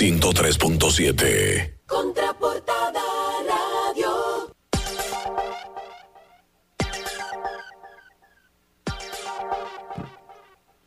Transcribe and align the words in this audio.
103.7. 0.00 1.74
Contraportada 1.84 3.02
Radio. 3.46 4.50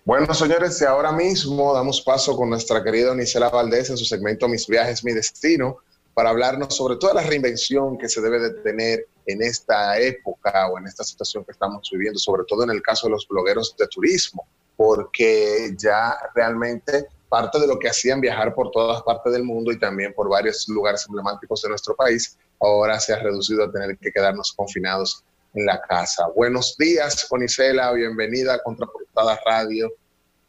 Bueno, 0.03 0.33
señores, 0.33 0.81
y 0.81 0.85
ahora 0.85 1.11
mismo 1.11 1.75
damos 1.75 2.01
paso 2.01 2.35
con 2.35 2.49
nuestra 2.49 2.83
querida 2.83 3.11
Onisela 3.11 3.49
Valdés 3.49 3.91
en 3.91 3.97
su 3.97 4.05
segmento 4.05 4.47
Mis 4.47 4.65
viajes, 4.65 5.03
mi 5.03 5.13
destino, 5.13 5.77
para 6.15 6.31
hablarnos 6.31 6.75
sobre 6.75 6.95
toda 6.95 7.13
la 7.13 7.21
reinvención 7.21 7.99
que 7.99 8.09
se 8.09 8.19
debe 8.19 8.39
de 8.39 8.49
tener 8.63 9.05
en 9.27 9.43
esta 9.43 9.99
época 9.99 10.69
o 10.69 10.79
en 10.79 10.87
esta 10.87 11.03
situación 11.03 11.45
que 11.45 11.51
estamos 11.51 11.87
viviendo, 11.91 12.17
sobre 12.17 12.45
todo 12.47 12.63
en 12.63 12.71
el 12.71 12.81
caso 12.81 13.05
de 13.05 13.11
los 13.11 13.27
blogueros 13.27 13.75
de 13.77 13.87
turismo, 13.89 14.47
porque 14.75 15.75
ya 15.77 16.17
realmente 16.33 17.05
parte 17.33 17.59
de 17.59 17.65
lo 17.65 17.79
que 17.79 17.89
hacían 17.89 18.21
viajar 18.21 18.53
por 18.53 18.69
todas 18.69 19.01
partes 19.01 19.33
del 19.33 19.43
mundo 19.43 19.71
y 19.71 19.79
también 19.79 20.13
por 20.13 20.29
varios 20.29 20.67
lugares 20.67 21.03
emblemáticos 21.07 21.63
de 21.63 21.69
nuestro 21.69 21.95
país, 21.95 22.37
ahora 22.61 22.99
se 22.99 23.11
ha 23.11 23.17
reducido 23.17 23.63
a 23.63 23.71
tener 23.71 23.97
que 23.97 24.11
quedarnos 24.11 24.53
confinados 24.55 25.23
en 25.55 25.65
la 25.65 25.81
casa. 25.81 26.27
Buenos 26.35 26.77
días, 26.77 27.25
Onisela, 27.31 27.91
bienvenida 27.93 28.53
a 28.53 28.59
Contraportada 28.61 29.39
Radio. 29.47 29.91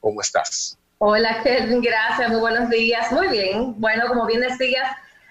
¿Cómo 0.00 0.20
estás? 0.20 0.77
Hola, 0.98 1.42
gracias, 1.42 2.30
muy 2.30 2.41
buenos 2.41 2.68
días. 2.68 3.10
Muy 3.12 3.28
bien, 3.28 3.80
bueno, 3.80 4.06
como 4.06 4.27
bien 4.27 4.42
decías, 4.42 4.86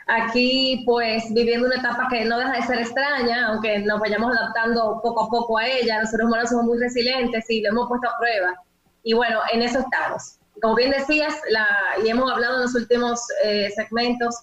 aquí 0.08 0.82
pues 0.88 1.24
viviendo 1.35 1.68
una 1.68 1.76
etapa 1.76 2.08
que 2.10 2.26
no 2.26 2.40
deja 2.40 2.54
de 2.54 2.63
ser 2.63 2.80
extraña, 2.80 3.49
aunque 3.49 3.77
nos 3.77 3.99
vayamos 3.99 4.35
adaptando 4.35 4.99
poco 5.04 5.26
a 5.26 5.30
poco 5.30 5.60
a 5.60 5.68
ella, 5.68 6.02
los 6.02 6.10
seres 6.10 6.26
humanos 6.26 6.49
somos 6.49 6.66
muy 6.66 6.80
resilientes 6.80 7.48
y 7.48 7.62
lo 7.62 7.70
hemos 7.70 7.88
puesto 7.90 8.10
a 8.10 8.18
prueba. 8.18 8.55
Y 9.04 9.13
bueno, 9.13 9.40
en 9.52 9.62
eso 9.62 9.77
estamos. 9.77 10.40
Como 10.63 10.76
bien 10.76 10.91
decías, 10.91 11.35
y 12.02 12.09
hemos 12.09 12.31
hablado 12.31 12.55
en 12.55 12.62
los 12.62 12.73
últimos 12.73 13.20
eh, 13.44 13.70
segmentos, 13.76 14.34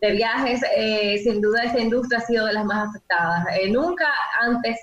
de 0.00 0.10
viajes, 0.10 0.60
eh, 0.76 1.20
sin 1.22 1.40
duda 1.40 1.62
esta 1.62 1.78
industria 1.78 2.18
ha 2.18 2.22
sido 2.22 2.46
de 2.46 2.52
las 2.52 2.64
más 2.64 2.88
afectadas. 2.88 3.46
Eh, 3.60 3.70
nunca 3.70 4.08
antes 4.40 4.76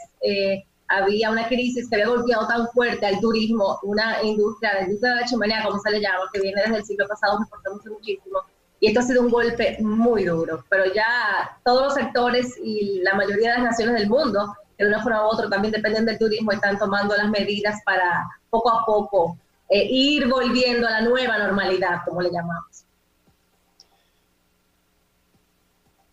había 0.88 1.32
una 1.32 1.50
crisis 1.50 1.90
que 1.90 1.96
había 1.96 2.08
golpeado 2.08 2.48
tan 2.48 2.68
fuerte 2.70 3.06
al 3.06 3.20
turismo, 3.20 3.78
una 3.84 4.24
industria, 4.24 4.74
la 4.74 4.82
industria 4.84 5.16
de 5.16 5.22
la 5.22 5.28
chimenea, 5.28 5.64
como 5.64 5.80
se 5.80 5.92
le 5.92 6.00
llama, 6.00 6.30
que 6.32 6.40
viene 6.40 6.62
desde 6.62 6.78
el 6.78 6.86
siglo 6.86 7.06
pasado, 7.10 7.40
exportamos 7.42 7.86
muchísimo. 7.88 8.40
Y 8.80 8.88
esto 8.88 9.02
ha 9.02 9.04
sido 9.04 9.22
un 9.22 9.30
golpe 9.30 9.78
muy 9.82 10.24
duro, 10.24 10.64
pero 10.70 10.86
ya 10.94 11.60
todos 11.66 11.84
los 11.84 11.94
sectores 11.94 12.56
y 12.64 13.02
la 13.02 13.16
mayoría 13.16 13.52
de 13.52 13.58
las 13.58 13.72
naciones 13.72 13.96
del 13.96 14.10
mundo, 14.10 14.56
de 14.78 14.88
una 14.88 15.04
forma 15.04 15.26
u 15.26 15.30
otra 15.32 15.50
también 15.50 15.74
dependen 15.74 16.06
del 16.06 16.18
turismo, 16.18 16.54
están 16.54 16.80
tomando 16.80 17.18
las 17.18 17.30
medidas 17.30 17.82
para 17.86 18.26
poco 18.50 18.72
a 18.72 18.86
poco 18.86 19.38
ir 19.70 20.28
volviendo 20.28 20.88
a 20.88 20.92
la 20.92 21.02
nueva 21.02 21.38
normalidad, 21.38 22.02
como 22.06 22.22
le 22.22 22.32
llamamos. 22.32 22.86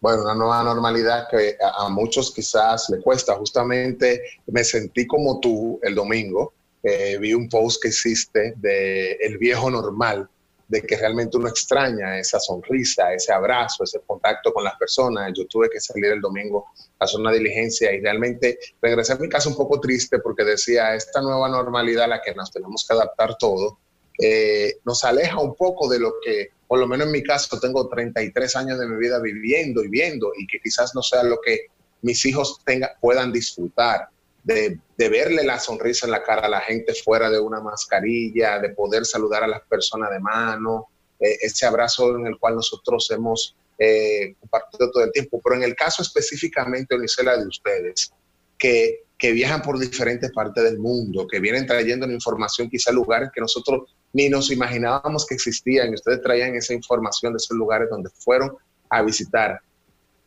bueno, 0.03 0.23
una 0.25 0.35
nueva 0.35 0.65
normalidad 0.65 1.29
que 1.31 1.57
a, 1.63 1.89
muchos 1.89 2.35
quizás 2.35 2.91
le 2.91 3.01
cuesta. 3.01 3.37
Justamente 3.37 4.21
me 4.49 4.65
sentí 4.65 5.07
como 5.07 5.39
tú 5.39 5.79
el 5.81 5.95
domingo, 5.95 6.53
vi 6.83 7.33
un 7.33 7.49
post 7.49 7.81
que 7.81 7.89
hiciste 7.89 8.55
de 8.57 9.13
el 9.13 9.39
viejo 9.39 9.71
normal, 9.71 10.29
de 10.73 10.81
que 10.81 10.97
realmente 10.97 11.37
uno 11.37 11.49
extraña 11.49 12.19
esa 12.19 12.41
sonrisa, 12.41 13.13
ese 13.13 13.31
abrazo, 13.31 13.85
ese 13.85 14.01
contacto 14.07 14.55
con 14.55 14.65
las 14.65 14.75
personas. 14.77 15.31
Yo 15.37 15.47
tuve 15.47 15.69
que 15.69 15.79
salir 15.79 16.07
el 16.07 16.21
domingo 16.23 16.65
a 16.99 17.05
hacer 17.05 17.21
una 17.21 17.31
diligencia 17.31 17.93
y 17.93 18.01
realmente 18.01 18.59
regresé 18.81 19.13
a 19.13 19.17
mi 19.17 19.29
casa 19.29 19.51
un 19.51 19.57
poco 19.57 19.79
triste 19.81 20.19
porque 20.21 20.45
decía, 20.45 20.95
esta 20.95 21.21
nueva 21.21 21.51
normalidad 21.51 22.05
a 22.05 22.09
la 22.09 22.23
que 22.23 22.35
nos 22.35 22.51
tenemos 22.51 22.87
que 22.89 22.95
adaptar 22.95 23.37
todo, 23.39 23.79
eh, 24.19 24.79
nos 24.87 25.05
aleja 25.05 25.39
un 25.41 25.55
poco 25.55 25.91
de 25.91 25.99
lo 26.01 26.15
que 26.25 26.53
por 26.67 26.79
lo 26.79 26.89
menos 26.89 27.07
en 27.07 27.13
mi 27.13 27.23
caso, 27.23 27.61
tengo 27.61 27.87
33 27.87 28.57
años 28.57 28.79
de 28.79 28.87
mi 28.87 28.97
vida 28.97 29.21
viviendo 29.21 29.85
y 29.85 29.89
viendo 29.89 30.33
y 30.35 30.47
que 30.47 30.59
quizás 30.59 30.95
no 30.95 31.03
sea 31.03 31.23
lo 31.23 31.39
que 31.39 31.67
mis 32.01 32.25
hijos 32.25 32.63
tenga, 32.65 32.97
puedan 32.99 33.31
disfrutar. 33.31 34.09
De, 34.43 34.81
verle 34.97 35.45
la 35.45 35.59
sonrisa 35.59 36.07
en 36.07 36.13
la 36.13 36.23
cara 36.23 36.47
a 36.47 36.49
la 36.49 36.61
gente 36.61 36.95
fuera 36.95 37.29
de 37.29 37.39
una 37.39 37.61
mascarilla, 37.61 38.59
de 38.59 38.71
poder 38.71 39.05
saludar 39.05 39.43
a 39.45 39.49
las 39.49 39.63
personas 39.63 40.11
de 40.11 40.21
mano, 40.21 40.89
eh, 41.19 41.39
ese 41.41 41.67
abrazo 41.67 42.17
en 42.17 42.27
el 42.27 42.39
cual 42.39 42.57
nosotros 42.57 43.11
hemos 43.11 43.57
eh, 43.79 44.35
compartido 44.41 44.91
todo 44.91 45.05
el 45.05 45.13
tiempo. 45.13 45.41
Pero 45.43 45.57
en 45.57 45.65
el 45.65 45.75
caso 45.75 46.03
específicamente, 46.03 46.95
Onicela, 46.95 47.37
de 47.37 47.47
ustedes, 47.47 48.13
que, 48.59 49.05
que 49.19 49.33
viajan 49.33 49.63
por 49.63 49.79
diferentes 49.79 50.31
partes 50.33 50.63
del 50.65 50.79
mundo, 50.79 51.27
que 51.27 51.41
vienen 51.41 51.67
trayendo 51.67 52.07
información 52.11 52.69
quizá 52.69 52.93
lugares 52.93 53.31
que 53.35 53.41
nosotros 53.41 53.93
ni 54.13 54.29
nos 54.29 54.51
imaginábamos 54.51 55.27
que 55.27 55.35
existían 55.35 55.91
y 55.91 55.95
ustedes 55.95 56.21
traían 56.23 56.55
esa 56.55 56.75
información 56.75 57.33
de 57.33 57.39
esos 57.39 57.57
lugares 57.57 57.89
donde 57.91 58.11
fueron 58.11 58.57
a 58.89 59.03
visitar. 59.03 59.61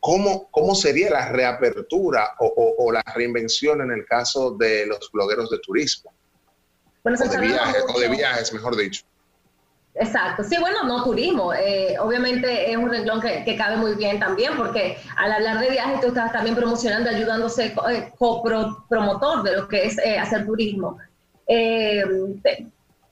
¿Cómo, 0.06 0.48
cómo 0.52 0.76
sería 0.76 1.10
la 1.10 1.30
reapertura 1.30 2.36
o, 2.38 2.92
la 2.92 3.02
reinvención 3.16 3.80
en 3.80 3.90
el 3.90 4.06
caso 4.06 4.52
de 4.52 4.86
los 4.86 5.10
blogueros 5.10 5.50
de 5.50 5.58
turismo? 5.58 6.12
o, 7.02 7.10
de 7.10 7.40
viajes, 7.40 7.84
o 7.92 7.98
de 7.98 8.08
viajes, 8.10 8.52
mejor 8.52 8.76
dicho. 8.76 9.02
Exacto, 9.96 10.44
sí, 10.44 10.58
bueno, 10.60 10.84
no 10.84 11.02
turismo, 11.02 11.52
eh, 11.52 11.96
obviamente 11.98 12.70
es 12.70 12.76
un 12.76 12.88
renglón 12.88 13.20
que, 13.20 13.56
cabe 13.56 13.78
muy 13.78 13.96
bien 13.96 14.20
también, 14.20 14.56
porque 14.56 14.96
al 15.16 15.32
hablar 15.32 15.58
de 15.58 15.70
viajes 15.70 16.00
tú 16.00 16.06
estás 16.06 16.30
también 16.30 16.54
promocionando, 16.54 17.10
ayudándose, 17.10 17.74
eh, 17.90 18.12
copromotor 18.16 19.42
de 19.42 19.56
lo 19.56 19.66
que 19.66 19.86
es 19.86 19.98
eh, 19.98 20.20
hacer 20.20 20.46
turismo. 20.46 20.98
Eh, 21.48 22.04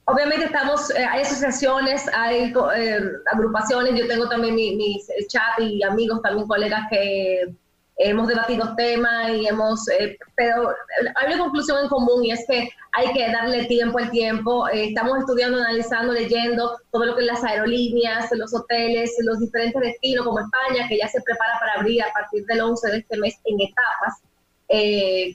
Obviamente 0.07 0.45
estamos, 0.45 0.91
eh, 0.91 1.03
hay 1.03 1.23
asociaciones, 1.23 2.07
hay 2.13 2.53
eh, 2.75 3.01
agrupaciones, 3.33 3.99
yo 3.99 4.07
tengo 4.07 4.29
también 4.29 4.53
mis 4.53 4.75
mi 4.75 5.01
chat 5.27 5.59
y 5.59 5.81
amigos, 5.81 6.21
también 6.21 6.47
colegas 6.47 6.81
que 6.91 7.55
hemos 7.97 8.27
debatido 8.27 8.75
temas 8.75 9.31
y 9.31 9.47
hemos, 9.47 9.87
eh, 9.89 10.15
pero 10.35 10.69
hay 11.15 11.33
una 11.33 11.39
conclusión 11.39 11.81
en 11.81 11.89
común 11.89 12.23
y 12.23 12.31
es 12.31 12.45
que 12.47 12.69
hay 12.91 13.13
que 13.13 13.31
darle 13.31 13.65
tiempo 13.65 13.97
al 13.97 14.11
tiempo. 14.11 14.67
estamos 14.67 15.17
estudiando, 15.17 15.57
analizando, 15.57 16.13
leyendo 16.13 16.77
todo 16.91 17.05
lo 17.05 17.15
que 17.15 17.21
es 17.21 17.27
las 17.27 17.43
aerolíneas, 17.43 18.29
los 18.33 18.53
hoteles, 18.53 19.11
los 19.23 19.39
diferentes 19.39 19.81
destinos 19.81 20.23
como 20.23 20.39
España, 20.39 20.87
que 20.87 20.99
ya 20.99 21.07
se 21.07 21.21
prepara 21.23 21.57
para 21.59 21.79
abrir 21.79 22.03
a 22.03 22.13
partir 22.13 22.45
del 22.45 22.61
11 22.61 22.91
de 22.91 22.97
este 22.99 23.17
mes 23.17 23.39
en 23.45 23.59
etapas. 23.59 24.21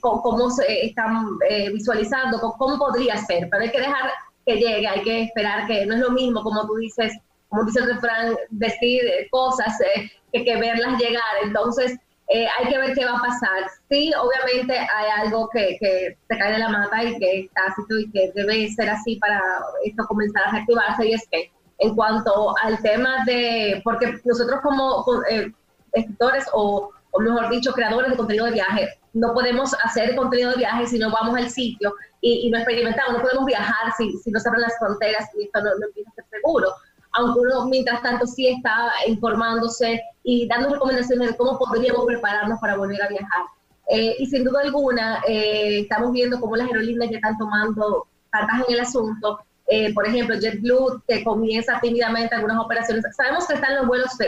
cómo, 0.01 0.49
se 0.49 0.85
están 0.85 1.27
visualizando, 1.73 2.39
cómo 2.57 2.77
podría 2.77 3.17
ser, 3.17 3.49
pero 3.49 3.63
hay 3.63 3.71
que 3.71 3.79
dejar 3.79 4.11
que 4.45 4.55
llegue, 4.55 4.87
hay 4.87 5.01
que 5.03 5.23
esperar 5.23 5.67
que 5.67 5.85
no 5.85 5.95
es 5.95 5.99
lo 5.99 6.11
mismo, 6.11 6.43
como 6.43 6.65
tú 6.67 6.75
dices, 6.75 7.13
como 7.49 7.65
dice 7.65 7.79
el 7.79 7.93
refrán, 7.95 8.35
decir 8.49 9.01
cosas 9.29 9.75
eh, 9.81 10.09
que, 10.31 10.57
verlas 10.57 10.99
llegar. 10.99 11.23
Entonces, 11.43 11.97
eh, 12.29 12.47
hay 12.57 12.67
que 12.69 12.77
ver 12.77 12.93
qué 12.93 13.05
va 13.05 13.17
a 13.17 13.21
pasar. 13.21 13.69
Sí, 13.89 14.11
obviamente 14.17 14.77
hay 14.77 15.25
algo 15.25 15.49
que, 15.49 15.77
que 15.79 16.17
se 16.29 16.37
cae 16.37 16.53
de 16.53 16.59
la 16.59 16.69
mata 16.69 17.03
y 17.03 17.17
que 17.19 17.39
está 17.41 17.61
así 17.67 17.81
y 17.89 18.11
que 18.11 18.31
debe 18.33 18.69
ser 18.69 18.89
así 18.89 19.17
para 19.17 19.41
esto 19.83 20.05
comenzar 20.07 20.43
a 20.47 20.51
reactivarse 20.51 21.07
y 21.07 21.13
es 21.13 21.27
que 21.29 21.51
en 21.79 21.95
cuanto 21.95 22.55
al 22.63 22.81
tema 22.81 23.23
de, 23.25 23.81
porque 23.83 24.19
nosotros 24.23 24.61
como 24.61 25.03
eh, 25.29 25.51
escritores 25.93 26.45
o, 26.53 26.91
o 27.11 27.19
mejor 27.19 27.49
dicho, 27.49 27.73
creadores 27.73 28.11
de 28.11 28.17
contenido 28.17 28.45
de 28.45 28.53
viaje, 28.53 28.87
no 29.13 29.33
podemos 29.33 29.73
hacer 29.83 30.15
contenido 30.15 30.51
de 30.51 30.57
viaje 30.57 30.87
si 30.87 30.99
no 30.99 31.11
vamos 31.11 31.35
al 31.35 31.49
sitio 31.49 31.93
y, 32.21 32.49
no 32.51 32.57
experimentamos, 32.57 33.13
no 33.13 33.21
podemos 33.21 33.45
viajar 33.45 33.93
si, 33.97 34.11
si 34.17 34.31
no 34.31 34.39
se 34.39 34.47
abren 34.47 34.61
las 34.61 34.77
fronteras 34.77 35.29
y 35.37 35.45
esto 35.45 35.61
no, 35.61 35.71
empieza 35.87 36.11
a 36.11 36.15
ser 36.15 36.25
seguro. 36.29 36.69
Aunque 37.13 37.39
uno, 37.39 37.65
mientras 37.65 38.01
tanto, 38.01 38.25
sí 38.25 38.47
está 38.47 38.91
informándose 39.07 40.01
y 40.23 40.47
dando 40.47 40.69
recomendaciones 40.69 41.29
de 41.29 41.37
cómo 41.37 41.57
podríamos 41.57 42.05
prepararnos 42.05 42.59
para 42.59 42.77
volver 42.77 43.01
a 43.01 43.07
viajar. 43.07 43.43
Eh, 43.89 44.15
y 44.19 44.25
sin 44.27 44.45
duda 44.45 44.61
alguna, 44.61 45.21
eh, 45.27 45.81
estamos 45.81 46.13
viendo 46.13 46.39
cómo 46.39 46.55
las 46.55 46.67
aerolíneas 46.67 47.11
ya 47.11 47.17
están 47.17 47.37
tomando 47.37 48.07
cartas 48.29 48.61
en 48.67 48.75
el 48.75 48.79
asunto. 48.79 49.39
Eh, 49.67 49.93
por 49.93 50.07
ejemplo, 50.07 50.37
JetBlue, 50.39 51.01
que 51.07 51.23
comienza 51.23 51.79
tímidamente 51.81 52.35
algunas 52.35 52.59
operaciones. 52.59 53.03
Sabemos 53.15 53.47
que 53.47 53.55
están 53.55 53.75
los 53.75 53.87
vuelos 53.87 54.17
que 54.17 54.27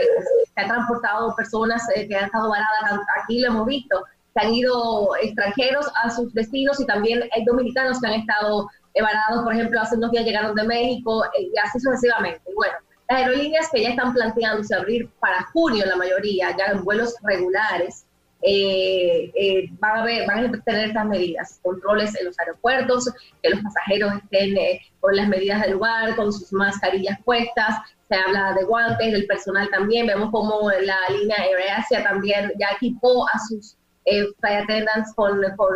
han 0.60 0.68
transportado 0.68 1.34
personas 1.36 1.82
que 1.94 2.14
han 2.14 2.26
estado 2.26 2.50
varadas, 2.50 3.00
aquí 3.22 3.40
lo 3.40 3.48
hemos 3.48 3.66
visto, 3.66 4.04
que 4.34 4.46
han 4.46 4.54
ido 4.54 5.14
extranjeros 5.22 5.86
a 6.02 6.10
sus 6.10 6.32
destinos 6.34 6.80
y 6.80 6.86
también 6.86 7.22
hay 7.34 7.44
dominicanos 7.44 8.00
que 8.00 8.08
han 8.08 8.20
estado 8.20 8.68
evarados, 8.94 9.42
por 9.42 9.52
ejemplo, 9.52 9.80
hace 9.80 9.96
unos 9.96 10.10
días 10.10 10.24
llegaron 10.24 10.54
de 10.54 10.64
México 10.64 11.24
eh, 11.24 11.50
y 11.52 11.58
así 11.58 11.80
sucesivamente. 11.80 12.42
Bueno, 12.54 12.74
las 13.08 13.18
aerolíneas 13.18 13.68
que 13.72 13.82
ya 13.82 13.90
están 13.90 14.12
planteándose 14.14 14.74
abrir 14.74 15.08
para 15.20 15.42
junio, 15.52 15.84
la 15.86 15.96
mayoría, 15.96 16.56
ya 16.56 16.66
en 16.66 16.84
vuelos 16.84 17.14
regulares, 17.22 18.06
eh, 18.46 19.32
eh, 19.34 19.68
van, 19.78 20.00
a 20.00 20.04
ver, 20.04 20.26
van 20.26 20.46
a 20.46 20.62
tener 20.64 20.88
estas 20.88 21.06
medidas, 21.06 21.60
controles 21.62 22.14
en 22.18 22.26
los 22.26 22.38
aeropuertos, 22.38 23.10
que 23.42 23.50
los 23.50 23.60
pasajeros 23.60 24.12
estén 24.22 24.54
con 25.00 25.16
las 25.16 25.28
medidas 25.28 25.62
del 25.62 25.72
lugar, 25.72 26.14
con 26.14 26.32
sus 26.32 26.52
mascarillas 26.52 27.18
puestas, 27.24 27.76
se 28.08 28.16
habla 28.16 28.52
de 28.52 28.64
guantes, 28.64 29.12
del 29.12 29.26
personal 29.26 29.68
también, 29.70 30.06
vemos 30.06 30.30
como 30.30 30.70
la 30.70 30.96
línea 31.08 31.36
Air 31.38 32.04
también 32.04 32.52
ya 32.58 32.68
equipó 32.76 33.26
a 33.26 33.38
sus 33.48 33.76
eh, 34.04 34.24
attendants 34.42 35.14
con, 35.14 35.40
con 35.56 35.74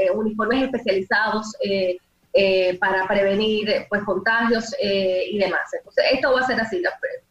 eh, 0.00 0.10
uniformes 0.10 0.64
especializados 0.64 1.54
eh, 1.64 1.96
eh, 2.36 2.76
para 2.78 3.06
prevenir 3.06 3.86
pues 3.88 4.02
contagios 4.02 4.74
y 4.80 5.38
demás. 5.38 5.72
Entonces, 5.72 6.04
esto 6.12 6.32
va 6.32 6.40
a 6.40 6.46
ser 6.46 6.60
así. 6.60 6.82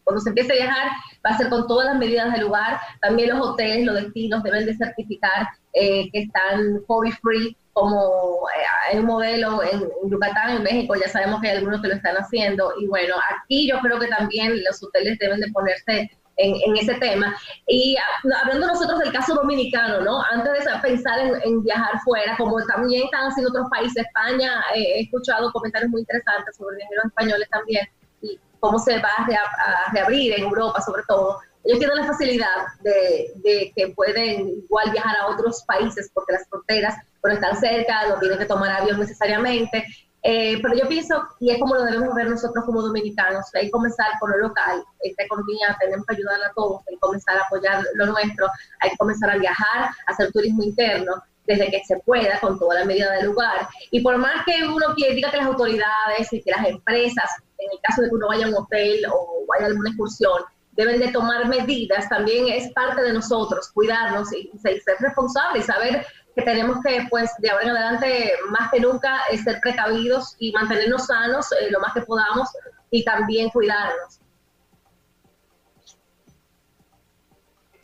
cuando 0.03 0.21
se 0.21 0.29
empiece 0.29 0.53
a 0.53 0.55
viajar 0.55 0.87
va 1.25 1.31
a 1.31 1.37
ser 1.37 1.49
con 1.49 1.67
todas 1.67 1.87
las 1.87 1.97
medidas 1.97 2.31
del 2.31 2.43
lugar. 2.43 2.79
También 3.01 3.29
los 3.29 3.45
hoteles, 3.45 3.85
los 3.85 3.95
destinos 3.95 4.43
deben 4.43 4.65
de 4.65 4.75
certificar 4.75 5.47
eh, 5.73 6.09
que 6.11 6.19
están 6.21 6.83
COVID 6.87 7.13
free, 7.21 7.57
como 7.73 8.47
eh, 8.55 8.63
hay 8.87 8.99
un 8.99 9.05
modelo 9.05 9.63
en, 9.63 9.89
Yucatán, 10.09 10.57
en 10.57 10.63
México, 10.63 10.93
ya 10.95 11.09
sabemos 11.09 11.41
que 11.41 11.49
hay 11.49 11.57
algunos 11.57 11.81
que 11.81 11.87
lo 11.87 11.95
están 11.95 12.15
haciendo. 12.15 12.73
Y 12.79 12.87
bueno, 12.87 13.15
aquí 13.41 13.67
yo 13.67 13.79
creo 13.79 13.99
que 13.99 14.07
también 14.07 14.63
los 14.63 14.81
hoteles 14.83 15.17
deben 15.17 15.39
de 15.39 15.51
ponerse 15.51 16.11
en, 16.37 16.77
ese 16.77 16.95
tema. 16.95 17.35
Y 17.67 17.95
ah, 17.97 18.41
hablando 18.41 18.67
nosotros 18.67 18.99
del 18.99 19.11
caso 19.11 19.35
dominicano, 19.35 20.01
¿no? 20.01 20.21
Antes 20.21 20.65
de 20.65 20.71
pensar 20.81 21.19
en, 21.43 21.63
viajar 21.63 21.99
fuera, 22.03 22.35
como 22.37 22.61
también 22.65 23.03
están 23.05 23.29
haciendo 23.29 23.49
otros 23.49 23.69
países, 23.69 24.05
España, 24.05 24.63
eh, 24.75 24.83
he 24.95 25.01
escuchado 25.01 25.51
comentarios 25.51 25.91
muy 25.91 26.01
interesantes 26.01 26.55
sobre 26.55 26.77
viajeros 26.77 27.05
españoles 27.05 27.49
también 27.49 27.87
y 28.21 28.39
cómo 28.59 28.79
se 28.79 28.99
va 28.99 29.09
a, 29.17 29.91
reabrir 29.91 30.33
en 30.33 30.43
Europa, 30.43 30.81
sobre 30.81 31.03
todo. 31.07 31.39
Ellos 31.65 31.79
tienen 31.79 31.97
la 31.97 32.05
facilidad 32.05 32.67
de, 32.81 33.71
que 33.75 33.87
pueden 33.95 34.49
igual 34.49 34.91
viajar 34.91 35.15
a 35.21 35.27
otros 35.27 35.63
países 35.63 36.11
porque 36.13 36.33
las 36.33 36.47
fronteras 36.49 36.95
bueno, 37.21 37.35
están 37.35 37.55
cerca, 37.57 38.09
no 38.09 38.19
tienen 38.19 38.37
que 38.37 38.45
tomar 38.45 38.69
avión 38.69 38.99
necesariamente 38.99 39.85
eh, 40.25 40.57
pero 40.61 40.73
yo 40.73 40.87
pienso, 40.87 41.21
y 41.41 41.51
es 41.51 41.59
como 41.59 41.75
lo 41.75 41.83
debemos 41.83 42.15
ver 42.15 42.29
nosotros 42.29 42.63
como 42.65 42.81
dominicanos, 42.81 43.45
hay 43.53 43.65
que 43.65 43.71
comenzar 43.71 44.07
por 44.21 44.31
lo 44.31 44.47
local, 44.47 44.81
esta 45.01 45.23
economía 45.23 45.75
tenemos 45.81 46.05
que 46.05 46.15
ayudar 46.15 46.41
a 46.41 46.53
todos, 46.55 46.81
hay 46.87 46.95
que 46.95 46.99
comenzar 47.01 47.37
a 47.37 47.41
apoyar 47.41 47.83
lo 47.95 48.05
nuestro, 48.05 48.47
hay 48.79 48.91
que 48.91 48.97
comenzar 48.97 49.31
a 49.31 49.37
viajar, 49.37 49.89
a 50.07 50.11
hacer 50.11 50.31
turismo 50.31 50.63
interno 50.63 51.21
desde 51.45 51.69
que 51.69 51.83
se 51.85 51.97
pueda, 52.05 52.39
con 52.39 52.57
toda 52.57 52.79
la 52.79 52.85
medida 52.85 53.11
del 53.11 53.25
lugar. 53.25 53.67
Y 53.91 53.99
por 53.99 54.17
más 54.17 54.45
que 54.45 54.65
uno 54.65 54.95
diga 54.95 55.29
que 55.29 55.37
las 55.37 55.47
autoridades 55.47 56.31
y 56.31 56.41
que 56.41 56.51
las 56.51 56.67
empresas, 56.67 57.29
en 57.57 57.69
el 57.69 57.79
caso 57.81 58.01
de 58.01 58.07
que 58.07 58.15
uno 58.15 58.27
vaya 58.27 58.45
a 58.45 58.49
un 58.49 58.55
hotel 58.55 59.05
o 59.11 59.45
vaya 59.49 59.65
a 59.65 59.67
alguna 59.71 59.89
excursión, 59.89 60.41
deben 60.71 61.01
de 61.01 61.11
tomar 61.11 61.49
medidas, 61.49 62.07
también 62.07 62.47
es 62.47 62.71
parte 62.71 63.01
de 63.01 63.11
nosotros 63.11 63.69
cuidarnos 63.73 64.31
y, 64.33 64.49
y 64.53 64.57
ser 64.57 64.81
responsables 64.99 65.65
saber 65.65 66.05
que 66.35 66.41
tenemos 66.41 66.77
que, 66.83 67.05
pues, 67.09 67.29
de 67.39 67.49
ahora 67.49 67.63
en 67.63 67.69
adelante, 67.69 68.31
más 68.49 68.71
que 68.71 68.79
nunca, 68.79 69.21
ser 69.43 69.59
precavidos 69.61 70.35
y 70.39 70.51
mantenernos 70.51 71.05
sanos 71.05 71.47
eh, 71.51 71.69
lo 71.69 71.79
más 71.79 71.93
que 71.93 72.01
podamos 72.01 72.49
y 72.89 73.03
también 73.03 73.49
cuidarnos. 73.49 74.19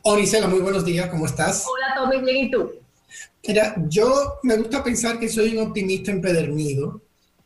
Onisela, 0.02 0.48
muy 0.48 0.60
buenos 0.60 0.86
días, 0.86 1.10
¿cómo 1.10 1.26
estás? 1.26 1.66
Hola, 1.68 1.94
Tommy, 1.96 2.24
bien, 2.24 2.46
¿y 2.46 2.52
tú? 2.52 2.72
Mira, 3.48 3.76
yo 3.88 4.40
me 4.44 4.58
gusta 4.58 4.84
pensar 4.84 5.20
que 5.20 5.30
soy 5.30 5.56
un 5.56 5.68
optimista 5.68 6.12
empedernido 6.12 7.02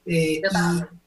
eh, 0.05 0.41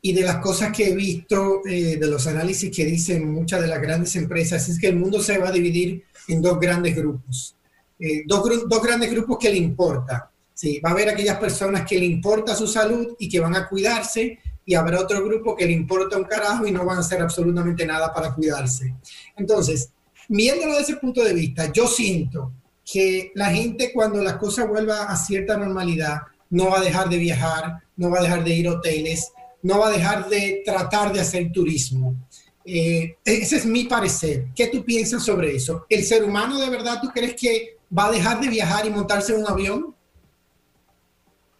y, 0.01 0.13
de 0.13 0.23
las 0.23 0.37
cosas 0.37 0.75
que 0.75 0.89
he 0.89 0.95
visto, 0.95 1.63
eh, 1.67 1.97
de 1.97 2.07
los 2.07 2.27
análisis 2.27 2.75
que 2.75 2.85
dicen 2.85 3.33
muchas 3.33 3.61
de 3.61 3.69
las 3.69 3.81
grandes 3.81 4.15
empresas, 4.17 4.69
es 4.69 4.79
que 4.79 4.89
el 4.89 4.97
mundo 4.97 5.21
se 5.21 5.39
va 5.39 5.49
a 5.49 5.53
dividir 5.53 6.05
en 6.29 6.43
dos 6.43 6.59
grandes 6.59 6.97
grupos. 6.97 7.56
Eh, 7.99 8.23
dos, 8.27 8.69
dos, 8.69 8.83
grandes 8.83 9.11
grupos 9.11 9.39
que 9.39 9.51
le 9.51 9.57
importa. 9.57 10.31
Sí, 10.53 10.81
va 10.81 10.91
a 10.91 10.93
haber 10.93 11.09
aquellas 11.09 11.39
personas 11.39 11.87
que 11.87 11.99
le 11.99 12.07
importa 12.07 12.55
su 12.55 12.67
salud 12.67 13.15
y 13.19 13.29
que 13.29 13.41
van 13.41 13.55
a 13.55 13.69
cuidarse 13.69 14.39
y 14.65 14.75
habrá 14.75 15.01
otro 15.01 15.25
grupo 15.25 15.55
que 15.55 15.67
le 15.67 15.73
importa 15.73 16.17
un 16.17 16.25
carajo 16.25 16.67
y 16.67 16.73
no 16.73 16.85
van 16.85 16.99
a 16.99 17.01
hacer 17.01 17.21
absolutamente 17.23 17.87
nada 17.87 18.13
para 18.13 18.35
cuidarse. 18.35 18.95
Entonces, 19.37 19.91
viéndolo 20.29 20.73
desde 20.73 20.93
ese 20.93 20.97
punto 20.97 21.23
de 21.23 21.35
vista, 21.35 21.71
yo 21.73 21.87
siento 21.87 22.53
que 22.85 23.33
la 23.35 23.47
gente 23.47 23.93
cuando 23.93 24.23
las 24.23 24.37
cosas 24.37 24.69
vuelvan 24.69 25.09
a 25.09 25.17
cierta 25.17 25.57
normalidad 25.57 26.19
no 26.51 26.71
va 26.71 26.79
a 26.79 26.83
dejar 26.83 27.09
de 27.09 27.19
viajar, 27.19 27.83
no 27.97 28.11
va 28.11 28.21
a 28.21 28.23
dejar 28.23 28.45
de 28.45 28.55
ir 28.55 28.69
a 28.69 28.73
hoteles, 28.73 29.33
no 29.63 29.79
va 29.79 29.89
a 29.89 29.93
dejar 29.93 30.29
de 30.29 30.63
tratar 30.65 31.13
de 31.13 31.21
hacer 31.21 31.51
turismo. 31.53 32.17
Eh, 32.65 33.17
ese 33.25 33.57
es 33.57 33.67
mi 33.67 33.85
parecer. 33.85 34.49
¿Qué 34.55 34.67
tú 34.67 34.85
piensas 34.85 35.25
sobre 35.25 35.55
eso? 35.55 35.87
¿El 35.89 36.05
ser 36.05 36.25
humano 36.25 36.59
de 36.59 36.71
verdad 36.71 37.01
tú 37.01 37.09
crees 37.15 37.35
que 37.35 37.76
va 37.97 38.07
a 38.07 38.11
dejar 38.11 38.41
de 38.41 38.49
viajar 38.49 38.87
y 38.87 38.91
montarse 38.91 39.35
en 39.35 39.41
un 39.43 39.49
avión? 39.49 39.95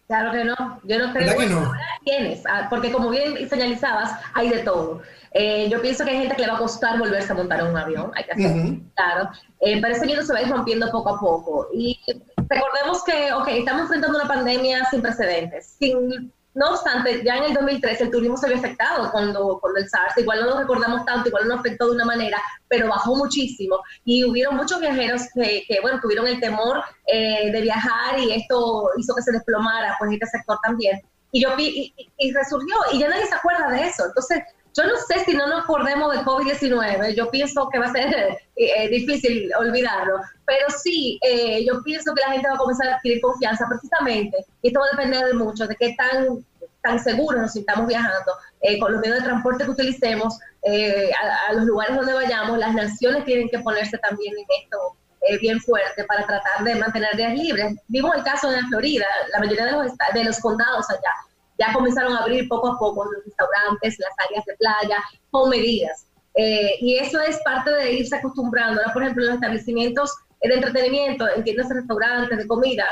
Claro 0.07 0.31
que 0.31 0.45
no, 0.45 0.79
yo 0.83 0.99
no 0.99 1.13
creo 1.13 1.37
que 1.37 1.45
no? 1.47 1.73
tienes, 2.05 2.41
ah, 2.47 2.67
porque 2.69 2.93
como 2.93 3.09
bien 3.09 3.49
señalizabas, 3.49 4.11
hay 4.33 4.49
de 4.49 4.59
todo. 4.59 5.01
Eh, 5.33 5.67
yo 5.69 5.81
pienso 5.81 6.05
que 6.05 6.11
hay 6.11 6.19
gente 6.19 6.35
que 6.35 6.43
le 6.43 6.47
va 6.47 6.55
a 6.55 6.59
costar 6.59 6.97
volverse 6.97 7.33
a 7.33 7.35
montar 7.35 7.59
en 7.59 7.67
un 7.67 7.77
avión, 7.77 8.11
hay 8.15 8.23
que 8.23 8.31
hacerlo, 8.31 8.79
claro. 8.95 9.29
Eh, 9.59 9.79
pero 9.81 9.93
ese 9.93 10.05
miedo 10.05 10.23
se 10.23 10.31
va 10.31 10.39
a 10.39 10.43
ir 10.43 10.49
rompiendo 10.49 10.89
poco 10.91 11.09
a 11.09 11.19
poco. 11.19 11.67
Y 11.73 11.99
recordemos 12.47 13.03
que, 13.03 13.33
ok, 13.33 13.47
estamos 13.49 13.81
enfrentando 13.83 14.19
una 14.19 14.27
pandemia 14.29 14.85
sin 14.89 15.01
precedentes, 15.01 15.75
sin 15.77 16.31
no 16.57 16.71
obstante, 16.71 17.23
ya 17.23 17.37
en 17.37 17.43
el 17.43 17.53
2013 17.53 18.05
el 18.05 18.11
turismo 18.11 18.35
se 18.35 18.47
había 18.47 18.57
afectado 18.57 19.11
cuando, 19.11 19.59
cuando 19.61 19.79
el 19.79 19.87
SARS, 19.87 20.17
igual 20.17 20.39
no 20.39 20.47
lo 20.47 20.57
recordamos 20.57 21.05
tanto, 21.05 21.29
igual 21.29 21.47
no 21.47 21.53
afectó 21.53 21.85
de 21.85 21.91
una 21.91 22.05
manera, 22.05 22.41
pero 22.67 22.87
bajó 22.87 23.15
muchísimo. 23.15 23.77
Y 24.05 24.25
hubieron 24.25 24.55
muchos 24.55 24.79
viajeros 24.79 25.21
que, 25.35 25.77
bueno, 25.83 25.99
tuvieron 26.01 26.25
el 26.25 26.39
temor 26.39 26.83
eh, 27.05 27.51
de 27.51 27.61
viajar 27.61 28.17
y 28.17 28.31
esto 28.31 28.89
hizo 28.97 29.13
que 29.13 29.21
se 29.21 29.33
desplomara, 29.33 29.95
pues, 29.99 30.11
este 30.13 30.25
sector 30.25 30.57
también. 30.63 30.99
Y 31.31 31.43
yo 31.43 31.49
y, 31.59 31.93
resurgió, 32.33 32.75
y 32.91 32.99
ya 32.99 33.07
nadie 33.07 33.27
se 33.27 33.35
acuerda 33.35 33.69
de 33.69 33.85
eso. 33.85 34.07
Entonces, 34.07 34.41
yo 34.77 34.87
no 34.87 34.95
sé 35.07 35.25
si 35.25 35.35
no 35.35 35.47
nos 35.47 35.63
acordemos 35.63 36.13
de 36.13 36.23
COVID-19, 36.23 37.15
yo 37.15 37.29
pienso 37.29 37.67
que 37.69 37.79
va 37.79 37.87
a 37.87 37.91
ser 37.91 38.07
eh, 38.15 38.37
eh, 38.55 38.89
difícil 38.89 39.49
olvidarlo, 39.59 40.19
pero 40.45 40.67
sí, 40.69 41.19
yo 41.65 41.81
pienso 41.83 42.13
que 42.13 42.21
la 42.21 42.33
gente 42.33 42.47
va 42.47 42.55
a 42.55 42.59
comenzar 42.59 42.87
a 42.87 42.95
adquirir 42.95 43.21
confianza 43.21 43.65
precisamente, 43.67 44.37
y 44.61 44.67
esto 44.67 44.79
va 44.79 44.85
a 44.85 44.95
depender 44.95 45.25
de 45.25 45.33
mucho, 45.33 45.67
de 45.67 45.75
qué 45.75 45.95
tan 45.97 46.45
tan 46.87 46.99
seguros 47.03 47.41
nos 47.41 47.53
sintamos 47.53 47.87
viajando, 47.87 48.31
eh, 48.61 48.79
con 48.79 48.93
los 48.93 49.01
medios 49.01 49.19
de 49.19 49.25
transporte 49.25 49.65
que 49.65 49.71
utilicemos, 49.71 50.39
eh, 50.63 51.11
a, 51.49 51.53
los 51.53 51.65
lugares 51.65 51.95
donde 51.95 52.13
vayamos, 52.13 52.57
las 52.57 52.73
naciones 52.73 53.25
tienen 53.25 53.49
que 53.49 53.59
ponerse 53.59 53.97
también 53.97 54.33
en 54.37 54.45
esto 54.63 54.77
eh, 55.21 55.37
bien 55.39 55.59
fuerte 55.59 56.03
para 56.05 56.25
tratar 56.25 56.63
de 56.63 56.75
mantener 56.75 57.15
días 57.15 57.33
libres. 57.33 57.75
Vimos 57.87 58.15
el 58.15 58.23
caso 58.23 58.49
de 58.49 58.61
Florida, 58.69 59.05
la 59.33 59.39
mayoría 59.39 59.65
de 59.65 59.71
los, 59.71 59.91
de 60.13 60.23
los 60.23 60.39
condados 60.39 60.89
allá 60.89 61.11
ya 61.57 61.73
comenzaron 61.73 62.13
a 62.13 62.19
abrir 62.19 62.47
poco 62.47 62.69
a 62.69 62.77
poco 62.77 63.05
los 63.05 63.23
restaurantes, 63.25 63.97
las 63.99 64.27
áreas 64.27 64.45
de 64.45 64.55
playa, 64.57 65.03
con 65.31 65.49
medidas. 65.49 66.05
y 66.35 66.97
eso 66.97 67.19
es 67.19 67.39
parte 67.43 67.71
de 67.71 67.93
irse 67.93 68.15
acostumbrando. 68.15 68.79
Ahora, 68.79 68.93
por 68.93 69.01
ejemplo, 69.01 69.25
los 69.25 69.35
establecimientos 69.35 70.11
de 70.41 70.53
entretenimiento, 70.53 71.27
en 71.35 71.43
tiendas 71.43 71.69
de 71.69 71.75
restaurantes, 71.75 72.37
de 72.37 72.47
comida, 72.47 72.85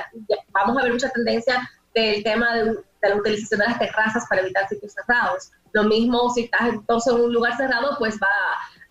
vamos 0.51 0.77
a 0.77 0.83
ver 0.83 0.93
mucha 0.93 1.09
tendencia 1.09 1.69
del 1.93 2.23
tema 2.23 2.55
de 2.55 2.83
la 3.09 3.15
utilización 3.15 3.59
de 3.59 3.67
las 3.67 3.79
terrazas 3.79 4.25
para 4.27 4.41
evitar 4.41 4.67
sitios 4.67 4.93
cerrados. 4.93 5.51
Lo 5.73 5.83
mismo 5.83 6.29
si 6.31 6.45
estás 6.45 6.69
entonces 6.69 7.13
en 7.13 7.21
un 7.21 7.33
lugar 7.33 7.55
cerrado, 7.55 7.95
pues 7.99 8.15
va, 8.15 8.27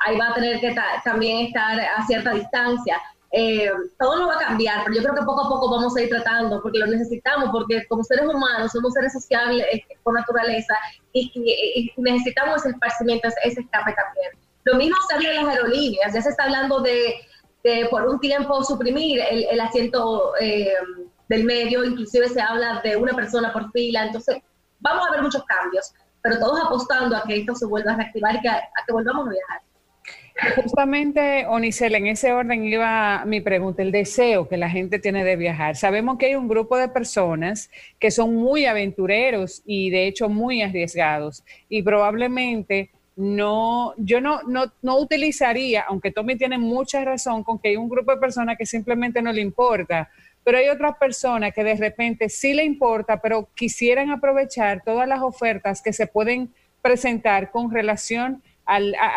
ahí 0.06 0.19
va 0.19 0.29
a 0.29 0.35
tener 0.35 0.61
que 0.61 0.75
también 1.05 1.47
estar 1.47 1.81
a 1.81 2.06
cierta 2.06 2.32
distancia. 2.32 3.00
Eh, 3.36 3.69
todo 3.98 4.17
no 4.17 4.29
va 4.29 4.36
a 4.36 4.46
cambiar, 4.46 4.84
pero 4.84 4.94
yo 4.94 5.03
creo 5.03 5.14
que 5.17 5.22
poco 5.22 5.44
a 5.44 5.48
poco 5.48 5.69
vamos 5.69 5.96
a 5.96 6.03
ir 6.03 6.08
tratando, 6.08 6.62
porque 6.62 6.79
lo 6.79 6.86
necesitamos, 6.86 7.50
porque 7.50 7.84
como 7.88 8.05
seres 8.05 8.29
humanos 8.29 8.70
somos 8.70 8.93
seres 8.93 9.12
sociables 9.12 9.67
eh, 9.72 9.82
por 10.05 10.14
naturaleza 10.14 10.72
y, 11.12 11.91
necesitamos 11.96 12.58
ese 12.58 12.69
esparcimiento, 12.69 13.26
ese 13.43 13.60
escape 13.60 13.93
también. 13.93 14.31
Lo 14.62 14.76
mismo 14.76 14.96
se 15.08 15.17
habla 15.17 15.31
de 15.31 15.34
las 15.34 15.48
aerolíneas, 15.48 16.14
ya 16.14 16.22
se 16.22 16.29
está 16.29 16.44
hablando 16.44 16.81
de, 16.81 17.26
por 17.91 18.06
un 18.06 18.20
tiempo 18.20 18.62
suprimir 18.62 19.20
el, 19.29 19.48
el 19.50 19.60
asiento 19.60 20.34
eh, 20.38 20.72
del 21.29 21.43
medio, 21.43 21.84
inclusive 21.84 22.29
se 22.29 22.41
habla 22.41 22.81
de 22.84 22.96
una 22.96 23.14
persona 23.14 23.53
por 23.53 23.69
fila, 23.72 24.05
entonces 24.05 24.36
vamos 24.79 25.08
a 25.08 25.10
ver 25.10 25.22
muchos 25.22 25.43
cambios, 25.43 25.93
pero 26.22 26.38
todos 26.38 26.60
apostando 26.64 27.17
a 27.17 27.24
que 27.24 27.38
esto 27.38 27.56
se 27.56 27.67
vuelva 27.67 27.94
a 27.94 27.96
reactivar 27.96 28.36
y 28.36 28.41
que, 28.43 28.48
a, 28.48 28.62
que 28.86 28.93
volvamos 28.93 29.26
a 29.26 29.31
viajar. 29.31 29.60
Justamente, 30.56 31.46
Onicel, 31.46 31.94
en 31.94 32.06
ese 32.08 32.32
orden 32.32 32.64
iba 32.64 33.24
mi 33.24 33.41
pregunta, 33.41 33.82
el 33.82 33.93
deseo 33.93 34.48
que 34.48 34.56
la 34.56 34.69
gente 34.69 34.98
tiene 34.98 35.24
de 35.24 35.36
viajar. 35.36 35.76
Sabemos 35.76 36.19
que 36.19 36.26
hay 36.26 36.34
un 36.34 36.48
grupo 36.48 36.76
de 36.76 36.88
personas 36.88 37.70
que 38.00 38.10
son 38.10 38.34
muy 38.34 38.67
aventureros 38.67 39.62
y 39.64 39.91
de 39.91 40.06
hecho 40.06 40.29
muy 40.29 40.62
arriesgados 40.62 41.44
y 41.69 41.82
probablemente 41.82 42.91
no, 43.17 43.94
yo 43.96 44.20
no, 44.20 44.43
no, 44.43 44.72
no 44.82 44.98
utilizaría, 44.98 45.84
aunque 45.88 46.10
Tommy 46.10 46.36
tiene 46.36 46.58
mucha 46.58 47.05
razón 47.05 47.44
con 47.44 47.60
que 47.60 47.69
hay 47.69 47.76
un 47.76 47.88
grupo 47.88 48.12
de 48.12 48.19
personas 48.19 48.58
que 48.58 48.67
simplemente 48.67 49.22
no 49.22 49.32
le 49.32 49.41
importa 49.41 50.10
pero 50.44 50.58
hay 50.58 50.69
otras 50.69 50.96
personas 50.98 51.53
que 51.55 51.64
de 51.64 51.74
repente 51.74 52.29
sí 52.29 52.53
le 52.53 52.64
importa, 52.64 53.20
pero 53.20 53.48
quisieran 53.55 54.10
aprovechar 54.10 54.82
todas 54.84 55.08
las 55.08 55.22
ofertas 55.22 55.81
que 55.82 55.93
se 55.93 56.06
pueden 56.06 56.53
presentar 56.82 57.50
con 57.50 57.70
relación 57.72 58.34
a, 58.34 58.54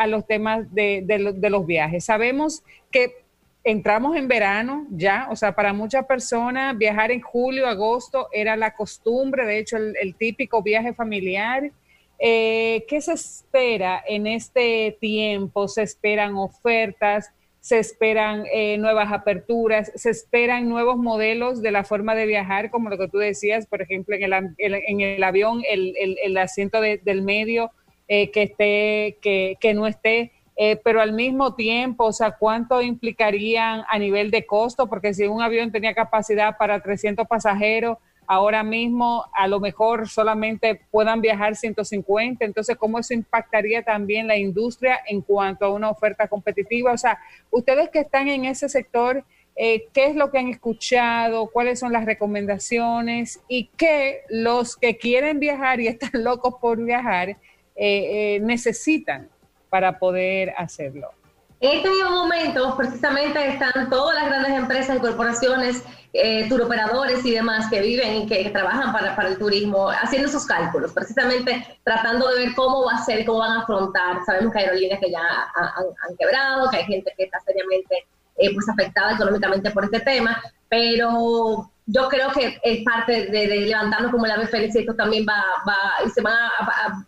los 0.08 0.28
temas 0.28 0.74
de, 0.74 1.50
los 1.50 1.66
viajes. 1.66 2.06
Sabemos 2.06 2.64
que 2.92 3.26
entramos 3.64 4.16
en 4.16 4.28
verano 4.28 4.88
ya, 4.92 5.28
o 5.30 5.36
sea, 5.36 5.54
para 5.54 5.74
muchas 5.74 6.06
personas 6.06 6.78
viajar 6.78 7.12
en 7.12 7.22
julio, 7.22 7.68
agosto 7.68 8.30
era 8.32 8.56
la 8.56 8.74
costumbre, 8.74 9.46
de 9.46 9.60
hecho 9.60 9.78
el, 9.78 10.16
típico 10.16 10.62
viaje 10.62 10.94
familiar. 10.94 11.72
Eh, 12.20 12.86
¿Qué 12.88 13.00
se 13.00 13.14
espera 13.14 14.04
en 14.08 14.26
este 14.26 14.98
tiempo? 15.00 15.68
¿Se 15.68 15.84
esperan 15.84 16.36
ofertas? 16.36 17.32
se 17.68 17.80
esperan 17.80 18.46
eh, 18.54 18.78
nuevas 18.78 19.12
aperturas, 19.12 19.92
se 19.94 20.10
esperan 20.10 20.70
nuevos 20.70 20.96
modelos 20.96 21.62
de 21.62 21.72
la 21.72 21.84
forma 21.84 22.16
de 22.16 22.26
viajar, 22.26 22.72
como 22.72 22.90
lo 22.90 22.98
que 22.98 23.10
tú 23.10 23.18
decías, 23.18 23.68
por 23.68 23.82
ejemplo, 23.82 24.16
en 24.16 25.02
el, 25.02 25.24
avión, 25.24 25.64
el, 25.70 26.38
asiento 26.38 26.80
del 26.80 27.22
medio 27.24 27.72
eh, 28.08 28.32
que, 28.32 28.44
esté, 28.44 29.18
que, 29.22 29.58
que, 29.60 29.74
no 29.74 29.88
esté 29.88 30.32
eh, 30.60 30.76
pero 30.84 31.02
al 31.02 31.14
mismo 31.14 31.54
tiempo, 31.54 32.06
o 32.06 32.12
sea, 32.12 32.32
¿cuánto 32.32 32.82
implicarían 32.82 33.84
a 33.88 34.00
nivel 34.00 34.32
de 34.32 34.48
costo? 34.48 34.88
Porque 34.88 35.14
si 35.14 35.28
un 35.28 35.40
avión 35.40 35.72
tenía 35.72 35.94
capacidad 35.94 36.58
para 36.58 36.82
300 36.82 37.28
pasajeros, 37.28 38.00
ahora 38.26 38.64
mismo 38.64 39.24
a 39.34 39.48
lo 39.48 39.60
mejor 39.60 40.10
solamente 40.10 40.82
puedan 40.90 41.22
viajar 41.22 41.56
150, 41.56 42.44
entonces 42.44 42.76
cómo 42.76 42.98
eso 42.98 43.14
impactaría 43.14 43.84
también 43.84 44.28
la 44.28 44.36
industria 44.36 45.00
en 45.08 45.22
cuanto 45.22 45.66
a 45.66 45.70
una 45.70 45.92
oferta 45.92 46.28
competitiva. 46.28 46.92
O 46.92 46.98
sea, 46.98 47.20
ustedes 47.52 47.90
que 47.90 48.00
están 48.00 48.28
en 48.28 48.46
ese 48.46 48.68
sector, 48.68 49.24
eh, 49.56 49.86
¿qué 49.94 50.08
es 50.08 50.16
lo 50.16 50.32
que 50.32 50.40
han 50.40 50.48
escuchado? 50.48 51.52
¿Cuáles 51.54 51.80
son 51.80 51.94
las 51.94 52.06
recomendaciones? 52.06 53.42
Y 53.48 53.70
qué 53.78 54.22
los 54.30 54.76
que 54.76 54.98
quieren 54.98 55.40
viajar 55.40 55.80
y 55.80 55.88
están 55.88 56.24
locos 56.24 56.56
por 56.60 56.84
viajar 56.84 57.38
eh, 57.78 58.36
eh, 58.36 58.40
necesitan 58.42 59.30
para 59.70 60.00
poder 60.00 60.54
hacerlo. 60.58 61.12
En 61.60 61.78
este 61.78 61.90
mismo 61.90 62.12
momento, 62.12 62.78
precisamente, 62.78 63.48
están 63.48 63.90
todas 63.90 64.16
las 64.16 64.28
grandes 64.28 64.54
empresas 64.54 64.96
y 64.96 65.00
corporaciones, 65.00 65.84
eh, 66.14 66.48
turoperadores 66.50 67.26
y 67.26 67.32
demás 67.32 67.68
que 67.72 67.82
viven 67.82 68.16
y 68.16 68.28
que, 68.28 68.50
trabajan 68.52 68.94
para, 68.94 69.28
el 69.28 69.40
turismo, 69.40 69.90
haciendo 69.90 70.28
esos 70.28 70.46
cálculos, 70.46 70.92
precisamente 70.94 71.80
tratando 71.84 72.28
de 72.30 72.46
ver 72.46 72.56
cómo 72.56 72.86
va 72.86 72.94
a 72.94 73.04
ser, 73.04 73.26
cómo 73.26 73.40
van 73.40 73.54
a 73.54 73.62
afrontar. 73.62 74.24
Sabemos 74.24 74.54
que 74.54 74.60
hay 74.60 74.66
aerolíneas 74.66 75.00
que 75.00 75.10
ya 75.10 75.20
han, 75.56 76.16
quebrado, 76.18 76.70
que 76.70 76.78
hay 76.78 76.86
gente 76.86 77.12
que 77.18 77.24
está 77.24 77.40
seriamente 77.40 78.06
eh, 78.38 78.54
pues 78.54 78.70
afectada 78.70 79.14
económicamente 79.14 79.72
por 79.72 79.84
este 79.84 80.00
tema, 80.02 80.40
pero 80.70 81.72
yo 81.88 82.08
creo 82.08 82.32
que 82.34 82.60
es 82.62 82.84
parte 82.84 83.28
de, 83.28 83.48
levantarnos 83.48 84.12
como 84.12 84.28
la 84.28 84.36
ave 84.36 84.46
feliz 84.46 84.76
y 84.76 84.80
esto 84.80 84.94
también 84.94 85.26
va, 85.28 85.44
va 85.68 86.06
y 86.06 86.10
se 86.12 86.22
van 86.22 86.36
a 86.36 87.08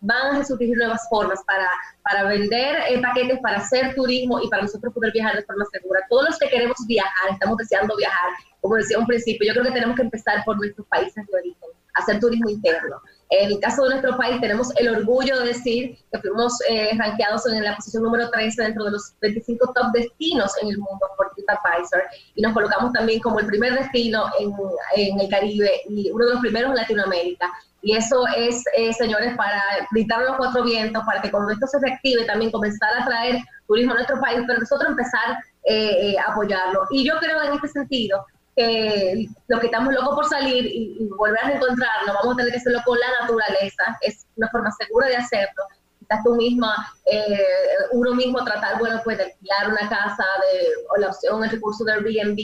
van 0.00 0.36
a 0.36 0.44
surgir 0.44 0.76
nuevas 0.76 1.06
formas 1.08 1.42
para, 1.46 1.68
para 2.02 2.24
vender 2.24 2.76
eh, 2.88 3.00
paquetes, 3.00 3.38
para 3.40 3.58
hacer 3.58 3.94
turismo 3.94 4.40
y 4.40 4.48
para 4.48 4.62
nosotros 4.62 4.92
poder 4.94 5.12
viajar 5.12 5.36
de 5.36 5.42
forma 5.42 5.64
segura. 5.70 6.00
Todos 6.08 6.30
los 6.30 6.38
que 6.38 6.48
queremos 6.48 6.76
viajar, 6.86 7.30
estamos 7.32 7.56
deseando 7.58 7.94
viajar, 7.96 8.30
como 8.60 8.76
decía 8.76 8.98
un 8.98 9.06
principio, 9.06 9.46
yo 9.46 9.52
creo 9.52 9.66
que 9.66 9.72
tenemos 9.72 9.96
que 9.96 10.02
empezar 10.02 10.42
por 10.44 10.56
nuestros 10.56 10.86
países 10.88 11.26
de 11.26 11.38
origen, 11.38 11.68
hacer 11.94 12.18
turismo 12.18 12.48
interno. 12.48 12.96
En 13.30 13.52
el 13.52 13.60
caso 13.60 13.84
de 13.84 13.90
nuestro 13.90 14.16
país, 14.16 14.40
tenemos 14.40 14.74
el 14.76 14.88
orgullo 14.88 15.38
de 15.38 15.46
decir 15.46 15.96
que 16.12 16.18
fuimos 16.18 16.52
eh, 16.68 16.90
rankeados 16.98 17.46
en 17.46 17.62
la 17.62 17.76
posición 17.76 18.02
número 18.02 18.28
13 18.28 18.60
dentro 18.60 18.84
de 18.84 18.90
los 18.90 19.14
25 19.20 19.72
top 19.72 19.92
destinos 19.92 20.52
en 20.60 20.70
el 20.70 20.78
mundo 20.78 21.06
por 21.16 21.30
TripAdvisor 21.34 22.02
y 22.34 22.42
nos 22.42 22.52
colocamos 22.52 22.92
también 22.92 23.20
como 23.20 23.38
el 23.38 23.46
primer 23.46 23.74
destino 23.74 24.24
en, 24.96 25.20
el 25.20 25.28
Caribe 25.28 25.70
y 25.88 26.10
uno 26.10 26.26
de 26.26 26.32
los 26.32 26.40
primeros 26.40 26.70
en 26.70 26.76
Latinoamérica. 26.76 27.48
Y 27.82 27.94
eso 27.94 28.26
es, 28.36 28.64
eh, 28.76 28.92
señores, 28.92 29.36
para 29.36 29.62
gritar 29.92 30.20
los 30.22 30.36
cuatro 30.36 30.64
vientos, 30.64 31.02
para 31.06 31.22
que 31.22 31.30
cuando 31.30 31.52
esto 31.52 31.68
se 31.68 31.78
reactive 31.78 32.24
también 32.24 32.50
comenzar 32.50 32.90
a 33.00 33.06
traer 33.06 33.38
turismo 33.68 33.92
a 33.92 33.94
nuestro 33.94 34.20
país, 34.20 34.40
pero 34.46 34.58
nosotros 34.58 34.90
empezar 34.90 35.38
eh, 35.64 36.10
eh, 36.10 36.18
a 36.18 36.32
apoyarlo. 36.32 36.82
Y 36.90 37.06
yo 37.06 37.14
creo 37.20 37.42
en 37.42 37.54
este 37.54 37.68
sentido 37.68 38.26
que 38.56 39.26
los 39.48 39.60
que 39.60 39.66
estamos 39.66 39.92
locos 39.94 40.14
por 40.14 40.28
salir 40.28 40.66
y, 40.66 41.08
volver 41.16 41.44
a 41.44 41.52
encontrarnos, 41.52 42.14
vamos 42.14 42.34
a 42.34 42.36
tener 42.36 42.52
que 42.52 42.58
hacerlo 42.58 42.80
con 42.84 42.98
la 42.98 43.06
naturaleza, 43.20 43.98
es 44.02 44.26
una 44.36 44.48
forma 44.48 44.70
segura 44.72 45.08
de 45.08 45.16
hacerlo. 45.16 45.64
Quizás 45.98 46.24
tú 46.24 46.34
misma, 46.34 46.74
uno 47.92 48.14
mismo 48.14 48.44
tratar, 48.44 48.78
bueno, 48.78 49.00
pues 49.04 49.18
de 49.18 49.24
alquilar 49.24 49.68
una 49.68 49.88
casa 49.88 50.24
de, 50.42 50.68
o 50.90 51.00
la 51.00 51.08
opción, 51.08 51.44
el 51.44 51.50
recurso 51.50 51.84
de 51.84 51.92
Airbnb, 51.92 52.38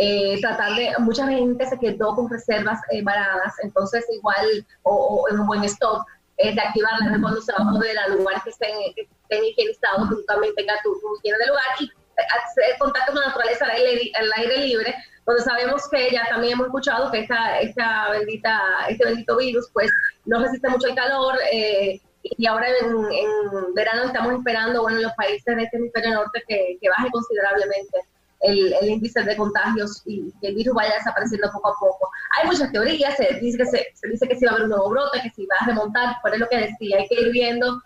eh, 0.00 0.40
tratar 0.40 0.76
de, 0.76 0.92
mucha 1.00 1.26
gente 1.26 1.66
se 1.66 1.76
quedó 1.76 2.14
con 2.14 2.30
reservas 2.30 2.78
eh, 2.92 3.02
baradas, 3.02 3.52
entonces 3.64 4.06
igual, 4.12 4.64
o, 4.84 5.26
en 5.28 5.40
un 5.40 5.46
buen 5.48 5.64
stock, 5.64 6.06
es 6.36 6.54
de 6.54 6.60
activarla 6.60 7.18
cuando 7.20 7.40
se 7.40 7.52
va 7.52 7.64
a 7.64 7.70
poder 7.72 7.98
a 7.98 8.08
lugares 8.08 8.44
que 8.44 8.50
estén, 8.50 8.76
que 8.94 9.48
higienizados, 9.48 10.08
que 10.08 10.14
tú 10.14 10.24
también 10.26 10.54
tengas 10.54 10.80
tu, 10.84 10.96
higiene 11.18 11.38
de 11.38 11.46
lugar 11.48 11.64
y 11.80 11.90
contacto 12.78 13.12
con 13.12 13.20
la 13.20 13.28
naturaleza 13.28 13.64
al 13.64 14.32
aire, 14.36 14.58
libre, 14.66 14.94
donde 15.26 15.42
sabemos 15.42 15.88
que 15.88 16.10
ya 16.10 16.26
también 16.28 16.54
hemos 16.54 16.66
escuchado 16.66 17.10
que 17.10 17.20
esta, 17.20 17.60
esta 17.60 18.10
bendita, 18.10 18.60
este 18.88 19.04
bendito 19.04 19.36
virus 19.36 19.68
pues 19.72 19.90
no 20.24 20.40
resiste 20.40 20.68
mucho 20.68 20.88
el 20.88 20.94
calor, 20.94 21.36
eh, 21.52 22.00
y 22.22 22.46
ahora 22.46 22.66
en, 22.68 23.74
verano 23.74 24.04
estamos 24.04 24.34
esperando, 24.34 24.82
bueno, 24.82 24.98
en 24.98 25.04
los 25.04 25.12
países 25.14 25.56
de 25.56 25.62
este 25.62 25.76
hemisferio 25.76 26.14
norte 26.14 26.42
que, 26.46 26.76
que 26.80 26.88
baje 26.88 27.10
considerablemente 27.10 27.98
el, 28.40 28.74
índice 28.82 29.22
de 29.22 29.36
contagios 29.36 30.02
y 30.06 30.32
que 30.40 30.48
el 30.48 30.54
virus 30.54 30.74
vaya 30.74 30.94
desapareciendo 30.94 31.50
poco 31.52 31.68
a 31.68 31.74
poco. 31.78 32.10
Hay 32.36 32.46
muchas 32.46 32.70
teorías, 32.72 33.16
se 33.16 33.38
dice 33.40 33.58
que, 33.58 33.66
se, 33.66 34.08
dice 34.08 34.28
que 34.28 34.36
si 34.36 34.44
va 34.44 34.52
a 34.52 34.54
haber 34.54 34.64
un 34.64 34.70
nuevo 34.70 34.90
brote, 34.90 35.20
que 35.22 35.30
si 35.30 35.46
va 35.46 35.56
a 35.60 35.66
remontar, 35.66 36.16
pero 36.22 36.34
es 36.34 36.40
lo 36.40 36.48
que 36.48 36.58
decía, 36.58 36.98
hay 36.98 37.08
que 37.08 37.20
ir 37.20 37.32
viendo, 37.32 37.80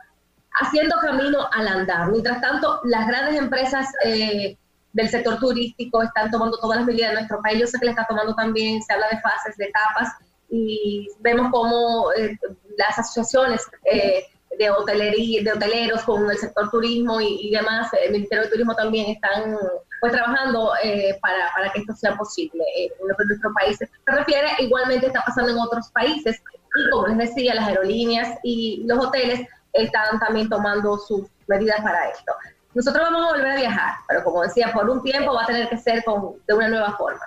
haciendo 0.61 0.97
camino 1.01 1.49
al 1.53 1.69
andar. 1.69 2.11
Mientras 2.11 2.41
tanto, 2.41 2.81
las 2.85 3.07
grandes 3.07 3.37
empresas 3.37 3.89
eh, 4.05 4.57
del 4.93 5.09
sector 5.09 5.39
turístico 5.39 6.03
están 6.03 6.31
tomando 6.31 6.59
todas 6.59 6.79
las 6.79 6.87
medidas 6.87 7.11
de 7.11 7.15
nuestro 7.17 7.41
país, 7.43 7.61
yo 7.61 7.67
sé 7.67 7.79
que 7.79 7.87
le 7.87 7.91
está 7.93 8.07
tomando 8.07 8.35
también, 8.35 8.83
se 8.83 8.93
habla 8.93 9.07
de 9.11 9.21
fases, 9.21 9.57
de 9.57 9.67
etapas, 9.67 10.09
y 10.51 11.09
vemos 11.21 11.51
cómo 11.51 12.13
eh, 12.13 12.39
las 12.77 12.99
asociaciones 12.99 13.63
eh, 13.85 14.25
de 14.59 14.71
hotelería, 14.71 15.43
de 15.43 15.53
hoteleros 15.53 16.03
con 16.03 16.31
el 16.31 16.37
sector 16.37 16.71
turismo 16.71 17.21
y, 17.21 17.51
demás, 17.51 17.89
el 18.05 18.13
Ministerio 18.13 18.45
de 18.45 18.51
Turismo 18.51 18.75
también 18.75 19.11
están 19.11 19.57
pues 20.01 20.13
trabajando 20.13 20.73
eh, 20.83 21.17
para, 21.23 21.51
para, 21.55 21.73
que 21.73 21.81
esto 21.81 21.95
sea 21.95 22.17
posible 22.17 22.63
eh, 22.77 22.91
en 23.01 23.09
lo 23.09 23.15
que 23.17 23.25
nuestro 23.25 23.53
país 23.55 23.79
se 23.79 23.89
refiere. 24.07 24.49
Igualmente 24.59 25.07
está 25.07 25.23
pasando 25.25 25.53
en 25.53 25.59
otros 25.59 25.91
países 25.91 26.43
y 26.75 26.91
como 26.91 27.07
les 27.09 27.19
decía, 27.19 27.55
las 27.55 27.69
aerolíneas 27.69 28.39
y 28.43 28.83
los 28.87 29.07
hoteles 29.07 29.49
están 29.73 30.19
también 30.19 30.49
tomando 30.49 30.99
sus 30.99 31.23
medidas 31.47 31.81
para 31.83 32.09
esto. 32.09 32.33
Nosotros 32.75 33.03
vamos 33.03 33.27
a 33.27 33.33
volver 33.33 33.53
a 33.53 33.57
viajar, 33.57 33.95
pero 34.09 34.25
como 34.25 34.43
decía, 34.43 34.73
por 34.73 34.89
un 34.89 35.03
tiempo 35.03 35.35
va 35.35 35.45
a 35.45 35.47
tener 35.47 35.69
que 35.69 35.77
ser 35.77 36.03
con, 36.05 36.35
de 36.47 36.55
una 36.55 36.69
nueva 36.69 36.97
forma. 36.97 37.21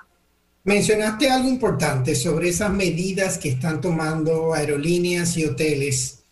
Mencionaste 0.64 1.30
algo 1.30 1.48
importante 1.48 2.16
sobre 2.16 2.50
esas 2.50 2.72
medidas 2.72 3.38
que 3.38 3.50
están 3.50 3.80
tomando 3.80 4.54
aerolíneas 4.54 5.38
y 5.38 5.46
hoteles 5.46 6.24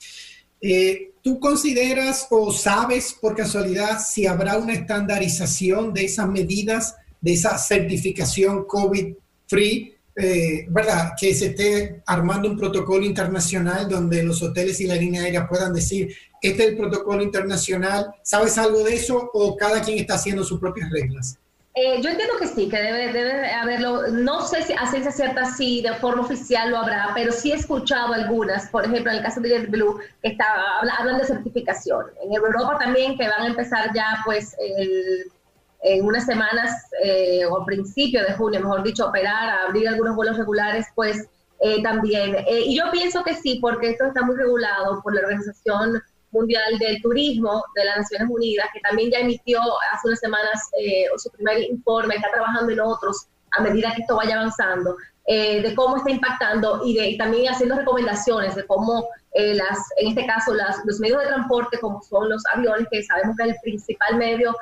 eh, 0.65 1.13
¿Tú 1.21 1.39
consideras 1.39 2.27
o 2.31 2.51
sabes 2.51 3.13
por 3.13 3.33
casualidad 3.33 3.99
si 3.99 4.27
habrá 4.27 4.57
una 4.57 4.73
estandarización 4.73 5.93
de 5.93 6.05
esas 6.05 6.27
medidas, 6.27 6.95
de 7.21 7.33
esa 7.33 7.57
certificación 7.57 8.65
COVID-free, 8.65 9.95
eh, 10.15 10.65
¿verdad? 10.69 11.13
Que 11.19 11.33
se 11.33 11.47
esté 11.47 12.03
armando 12.05 12.49
un 12.49 12.57
protocolo 12.57 13.03
internacional 13.03 13.89
donde 13.89 14.21
los 14.23 14.43
hoteles 14.43 14.79
y 14.79 14.87
la 14.87 14.95
línea 14.95 15.23
aérea 15.23 15.47
puedan 15.47 15.73
decir, 15.73 16.15
este 16.41 16.63
es 16.63 16.69
el 16.69 16.77
protocolo 16.77 17.23
internacional, 17.23 18.13
¿sabes 18.21 18.57
algo 18.57 18.83
de 18.83 18.95
eso 18.95 19.31
o 19.33 19.57
cada 19.57 19.81
quien 19.81 19.97
está 19.97 20.15
haciendo 20.15 20.43
sus 20.43 20.59
propias 20.59 20.89
reglas? 20.91 21.37
Eh, 21.75 21.99
yo 22.01 22.11
entiendo 22.11 22.35
que 22.37 22.47
sí, 22.47 22.69
que 22.69 22.77
debe, 22.77 23.11
debe 23.11 23.51
haberlo. 23.51 24.07
No 24.09 24.45
sé 24.45 24.61
si 24.61 24.73
a 24.73 24.85
ciencia 24.85 25.11
cierta 25.11 25.45
si 25.45 25.81
de 25.81 25.95
forma 25.95 26.21
oficial 26.21 26.69
lo 26.69 26.77
habrá, 26.77 27.09
pero 27.15 27.31
sí 27.31 27.51
he 27.51 27.55
escuchado 27.55 28.13
algunas. 28.13 28.69
Por 28.69 28.85
ejemplo, 28.85 29.11
en 29.11 29.17
el 29.17 29.23
caso 29.23 29.41
de 29.41 29.49
JetBlue, 29.49 29.97
que 30.21 30.27
está, 30.27 30.45
hablan 30.99 31.17
de 31.17 31.25
certificación. 31.25 32.05
En 32.21 32.31
Europa 32.31 32.77
también, 32.79 33.17
que 33.17 33.27
van 33.27 33.41
a 33.41 33.47
empezar 33.47 33.89
ya, 33.95 34.21
pues, 34.23 34.55
en 35.83 36.05
unas 36.05 36.25
semanas 36.25 36.71
eh, 37.03 37.45
o 37.45 37.65
principio 37.65 38.23
de 38.23 38.33
junio, 38.33 38.61
mejor 38.61 38.83
dicho, 38.83 39.07
operar, 39.07 39.49
a 39.49 39.63
abrir 39.67 39.87
algunos 39.87 40.15
vuelos 40.15 40.37
regulares, 40.37 40.87
pues 40.95 41.27
eh, 41.59 41.81
también. 41.83 42.37
y 42.47 42.75
yo 42.77 42.89
pienso 42.91 43.23
que 43.23 43.35
sí, 43.35 43.59
porque 43.61 43.91
esto 43.91 44.05
está 44.05 44.21
muy 44.21 44.35
regulado 44.35 45.01
por 45.01 45.13
la 45.13 45.21
Organización 45.21 46.01
Mundial 46.33 46.79
del 46.79 47.01
Turismo 47.01 47.63
de 47.75 47.85
las 47.85 47.97
Naciones 47.97 48.27
Unidas, 48.29 48.67
que 48.73 48.79
también 48.81 49.11
ya 49.11 49.19
emitió 49.19 49.59
hace 49.91 50.07
unas 50.07 50.19
semanas 50.19 50.69
eh, 50.79 51.05
su 51.17 51.29
primer 51.31 51.61
informe, 51.61 52.15
está 52.15 52.29
trabajando 52.31 52.73
en 52.73 52.79
otros 52.81 53.27
a 53.51 53.61
medida 53.61 53.93
que 53.95 54.01
esto 54.01 54.15
vaya 54.15 54.39
avanzando, 54.39 54.97
eh, 55.25 55.61
de 55.61 55.75
cómo 55.75 55.97
está 55.97 56.11
impactando 56.11 56.81
y, 56.85 56.95
de, 56.95 57.15
también 57.17 57.51
haciendo 57.51 57.75
recomendaciones 57.75 58.55
de 58.55 58.65
cómo 58.65 59.07
eh, 59.33 59.55
las, 59.55 59.79
en 59.97 60.09
este 60.09 60.25
caso 60.25 60.53
las, 60.53 60.77
los 60.85 60.99
medios 60.99 61.21
de 61.21 61.27
transporte, 61.27 61.79
como 61.79 62.01
son 62.01 62.29
los 62.29 62.43
aviones, 62.53 62.87
que 62.91 63.03
sabemos 63.03 63.35
que 63.37 63.43
es 63.43 63.49
el 63.49 63.55
principal 63.61 64.17
medio, 64.17 64.55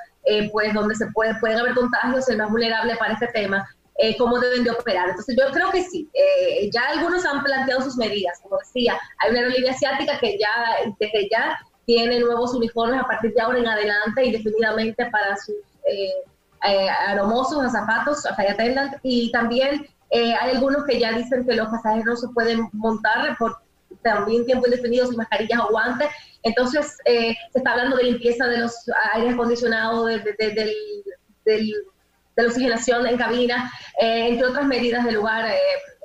pues 0.52 0.72
donde 0.76 0.94
se 0.94 1.08
puede, 1.08 1.34
pueden 1.40 1.58
haber 1.58 1.74
contagios, 1.74 2.30
el 2.30 2.38
más 2.38 2.52
vulnerable 2.52 2.96
para 2.96 3.14
este 3.14 3.28
tema, 3.30 3.68
eh, 3.98 4.18
cómo 4.18 4.40
deben 4.40 4.64
de 4.64 4.72
operar. 4.72 5.10
Entonces 5.10 5.36
yo 5.38 5.52
creo 5.52 5.70
que 5.70 5.84
sí, 5.84 6.10
eh, 6.14 6.70
ya 6.74 6.82
algunos 6.90 7.24
han 7.24 7.44
planteado 7.44 7.82
sus 7.82 7.98
medidas, 7.98 8.40
como 8.42 8.58
decía, 8.58 9.00
hay 9.20 9.30
una 9.30 9.42
aerolínea 9.42 9.74
asiática 9.74 10.18
que 10.18 10.40
ya 10.40 10.92
desde 11.00 11.30
ya 11.30 11.60
tiene 11.86 12.20
nuevos 12.20 12.54
uniformes 12.56 13.00
a 13.00 13.04
partir 13.04 13.32
de 13.34 13.42
ahora 13.42 13.60
en 13.60 13.68
adelante 13.68 14.26
y 14.26 14.32
definitivamente 14.32 15.06
para 15.08 15.38
sus 15.38 15.56
eh, 15.86 16.10
eh 16.64 16.90
aromosos, 16.90 17.72
zapatos, 17.72 18.26
attendant, 18.26 18.96
y 19.04 19.32
también 19.32 19.88
hay 20.12 20.56
algunos 20.56 20.84
que 20.86 21.00
ya 21.00 21.14
dicen 21.14 21.46
que 21.46 21.56
los 21.56 21.70
pasajeros 21.70 22.22
se 22.22 22.28
pueden 22.30 22.70
montar 22.74 23.38
por 23.38 23.58
también 24.04 24.46
tiempo 24.46 24.66
indefinido 24.68 25.08
sin 25.08 25.18
mascarillas 25.18 25.60
o 25.60 25.70
guantes. 25.72 26.10
Entonces, 26.44 26.98
se 27.06 27.38
está 27.54 27.72
hablando 27.72 27.98
de 27.98 28.04
limpieza 28.04 28.48
de 28.48 28.58
los 28.58 28.74
aires 29.14 29.34
acondicionados, 29.34 30.08
del, 30.08 30.24
del 30.38 30.74
de 32.36 32.44
la 32.44 32.50
oxigenación 32.50 33.08
en 33.08 33.18
cabina, 33.18 33.72
eh, 34.00 34.30
entre 34.30 34.48
otras 34.48 34.66
medidas 34.66 35.06
de 35.06 35.12
lugar, 35.12 35.50
eh, 35.50 35.58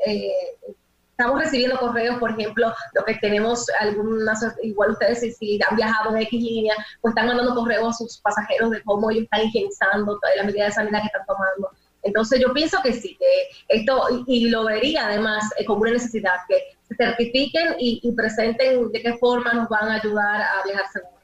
eh, 0.06 0.74
estamos 1.10 1.40
recibiendo 1.40 1.78
correos, 1.78 2.18
por 2.18 2.30
ejemplo, 2.32 2.72
lo 2.94 3.04
que 3.04 3.14
tenemos 3.16 3.66
algunas, 3.80 4.40
igual 4.62 4.90
ustedes 4.90 5.36
si, 5.38 5.58
han 5.68 5.76
viajado 5.76 6.14
en 6.14 6.22
X 6.22 6.42
línea, 6.42 6.74
pues 7.00 7.12
están 7.12 7.28
mandando 7.28 7.54
correos 7.54 7.88
a 7.88 7.98
sus 7.98 8.18
pasajeros 8.18 8.70
de 8.70 8.82
cómo 8.82 9.10
ellos 9.10 9.24
están 9.24 9.42
higienizando 9.42 10.18
la 10.36 10.42
medida 10.42 10.66
de 10.66 10.72
sanidad 10.72 11.00
que 11.00 11.06
están 11.06 11.26
tomando. 11.26 11.65
Entonces 12.06 12.40
yo 12.40 12.52
pienso 12.52 12.78
que 12.82 12.92
sí, 12.92 13.16
que 13.18 13.76
esto, 13.76 14.24
y, 14.26 14.48
lo 14.48 14.64
vería 14.64 15.06
además 15.06 15.44
eh, 15.58 15.64
como 15.64 15.80
una 15.80 15.92
necesidad, 15.92 16.32
que 16.48 16.54
se 16.88 16.94
certifiquen 16.94 17.74
y, 17.78 18.12
presenten 18.12 18.90
de 18.92 19.02
qué 19.02 19.14
forma 19.14 19.52
nos 19.52 19.68
van 19.68 19.88
a 19.88 19.96
ayudar 19.96 20.40
a 20.40 20.64
viajar 20.64 20.84
seguros. 20.92 21.14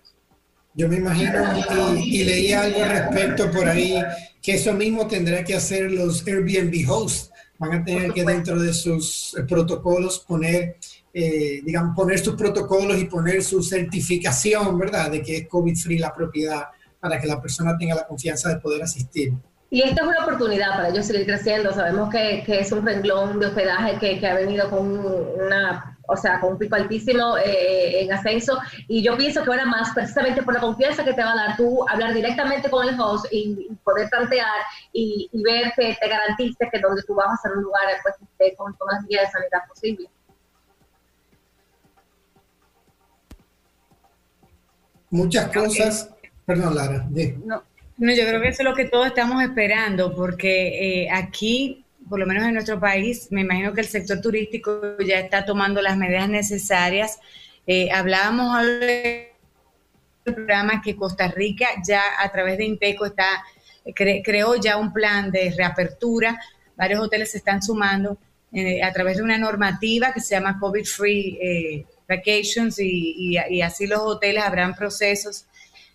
Yo 0.75 0.89
me 0.89 0.97
imagino, 0.97 1.97
y, 1.97 2.25
leí 2.25 2.53
algo 2.53 2.83
al 2.83 2.91
respecto 2.91 3.51
por 3.51 3.69
ahí, 3.69 4.03
que 4.43 4.55
eso 4.55 4.73
mismo 4.73 5.07
tendrá 5.07 5.45
que 5.45 5.55
hacer 5.55 5.91
los 5.93 6.27
Airbnb 6.27 6.91
hosts. 6.91 7.31
Van 7.59 7.75
a 7.75 7.85
tener 7.85 8.13
que 8.13 8.25
dentro 8.25 8.59
de 8.59 8.73
sus 8.75 9.37
eh, 9.39 9.45
protocolos 9.45 10.19
poner, 10.27 10.79
eh, 11.15 11.61
digamos, 11.65 11.95
poner 11.95 12.19
sus 12.19 12.35
protocolos 12.35 12.99
y 12.99 13.05
poner 13.05 13.45
su 13.45 13.63
certificación, 13.63 14.77
¿verdad? 14.77 15.13
De 15.13 15.23
que 15.23 15.37
es 15.37 15.49
COVID-free 15.49 15.99
la 15.99 16.13
propiedad 16.13 16.65
para 16.99 17.21
que 17.21 17.29
la 17.29 17.41
persona 17.41 17.77
tenga 17.79 17.95
la 17.95 18.07
confianza 18.07 18.49
de 18.49 18.57
poder 18.57 18.83
asistir. 18.83 19.33
Y 19.73 19.81
esta 19.81 20.03
es 20.03 20.07
una 20.07 20.23
oportunidad 20.23 20.77
para 20.77 20.89
ellos 20.91 21.07
seguir 21.07 21.25
creciendo. 21.25 21.73
Sabemos 21.73 22.11
que, 22.11 22.43
que 22.45 22.61
es 22.61 22.71
un 22.73 22.85
renglón 22.85 23.41
de 23.41 23.47
hospedaje 23.47 23.99
que, 23.99 24.21
que, 24.21 24.29
ha 24.29 24.35
venido 24.35 24.69
con 24.69 24.87
una, 24.87 25.97
o 26.07 26.15
sea, 26.15 26.41
con 26.41 26.53
un 26.53 26.59
pico 26.59 26.77
altísimo 26.77 27.39
eh, 27.39 28.03
en 28.03 28.13
ascenso. 28.13 28.59
Y 28.87 29.03
yo 29.03 29.17
pienso 29.17 29.43
que 29.43 29.49
ahora 29.49 29.65
más, 29.65 29.95
precisamente 29.95 30.43
por 30.43 30.53
la 30.53 30.61
confianza 30.61 31.03
que 31.03 31.15
te 31.15 31.25
va 31.25 31.33
a 31.33 31.37
dar 31.37 31.57
tú, 31.57 31.87
hablar 31.89 32.13
directamente 32.13 32.69
con 32.69 32.87
el 32.87 33.01
host 33.01 33.25
y, 33.33 33.71
poder 33.83 34.11
plantear 34.11 34.47
y, 34.93 35.31
ver 35.43 35.73
que 35.75 35.97
te 35.99 36.07
garantice 36.07 36.69
que 36.71 36.79
donde 36.79 37.03
tú 37.05 37.15
vas 37.15 37.29
a 37.33 37.37
ser 37.43 37.53
un 37.57 37.63
lugar 37.63 37.85
pues, 38.03 38.15
esté 38.21 38.55
con 38.55 38.77
todas 38.77 38.97
las 38.97 39.05
medidas 39.05 39.29
de 39.29 39.31
sanidad 39.31 39.69
posibles. 39.69 40.09
Muchas 45.09 45.51
cosas. 45.51 46.11
Perdón, 46.45 46.75
Lara. 46.75 47.07
No 47.43 47.72
no, 48.03 48.13
yo 48.13 48.27
creo 48.27 48.41
que 48.41 48.49
eso 48.49 48.63
es 48.63 48.69
lo 48.69 48.75
que 48.75 48.87
todos 48.87 49.07
estamos 49.07 49.41
esperando, 49.45 50.13
porque 50.13 51.05
eh, 51.05 51.09
aquí, 51.09 51.85
por 52.09 52.19
lo 52.19 52.27
menos 52.27 52.43
en 52.45 52.55
nuestro 52.55 52.81
país, 52.81 53.29
me 53.31 53.43
imagino 53.43 53.73
que 53.73 53.81
el 53.81 53.87
sector 53.87 54.21
turístico 54.21 54.99
ya 54.99 55.21
está 55.21 55.45
tomando 55.45 55.81
las 55.81 55.97
medidas 55.97 56.29
necesarias. 56.29 57.21
Eh, 57.65 57.93
hablábamos 57.93 58.61
del 58.81 59.29
programa 60.25 60.83
que 60.83 60.97
Costa 60.97 61.29
Rica 61.29 61.69
ya 61.87 62.03
a 62.19 62.29
través 62.33 62.59
de 62.59 62.65
Inteco 62.65 63.07
está 63.07 63.45
creó 63.95 64.57
ya 64.57 64.79
un 64.79 64.93
plan 64.93 65.31
de 65.31 65.55
reapertura. 65.57 66.41
Varios 66.77 66.99
hoteles 66.99 67.31
se 67.31 67.39
están 67.39 67.63
sumando 67.63 68.19
eh, 68.53 68.83
a 68.83 68.93
través 68.93 69.19
de 69.19 69.23
una 69.23 69.39
normativa 69.39 70.13
que 70.13 70.21
se 70.21 70.35
llama 70.35 70.59
COVID 70.59 70.85
Free 70.87 71.87
Vacations 72.09 72.81
y, 72.81 73.39
y 73.49 73.63
así 73.63 73.87
los 73.87 74.01
hoteles 74.01 74.43
habrán 74.43 74.75
procesos 74.75 75.47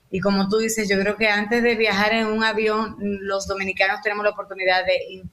y 0.10 0.20
como 0.20 0.48
tú 0.48 0.58
dices, 0.58 0.88
yo 0.90 1.00
creo 1.00 1.18
que 1.18 1.28
antes 1.28 1.62
de 1.62 1.76
viajar 1.76 2.14
en 2.14 2.28
un 2.28 2.44
avión, 2.44 2.96
los 3.00 3.48
dominicanos 3.48 4.02
tenemos 4.02 4.24
la 4.24 4.32
oportunidad 4.32 4.86
de 4.86 5.24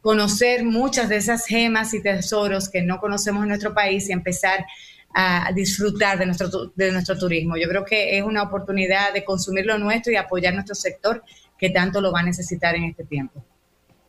conocer 0.00 0.64
muchas 0.64 1.08
de 1.08 1.16
esas 1.16 1.46
gemas 1.46 1.94
y 1.94 2.02
tesoros 2.02 2.68
que 2.68 2.82
no 2.82 3.00
conocemos 3.00 3.42
en 3.42 3.48
nuestro 3.48 3.74
país 3.74 4.08
y 4.08 4.12
empezar 4.12 4.64
a 5.14 5.50
disfrutar 5.52 6.18
de 6.18 6.26
nuestro, 6.26 6.72
de 6.74 6.92
nuestro 6.92 7.18
turismo. 7.18 7.56
Yo 7.56 7.68
creo 7.68 7.84
que 7.84 8.18
es 8.18 8.24
una 8.24 8.42
oportunidad 8.42 9.12
de 9.12 9.24
consumir 9.24 9.64
lo 9.64 9.78
nuestro 9.78 10.12
y 10.12 10.16
apoyar 10.16 10.54
nuestro 10.54 10.74
sector 10.74 11.24
que 11.58 11.70
tanto 11.70 12.00
lo 12.00 12.12
va 12.12 12.20
a 12.20 12.24
necesitar 12.24 12.74
en 12.74 12.84
este 12.84 13.04
tiempo. 13.04 13.42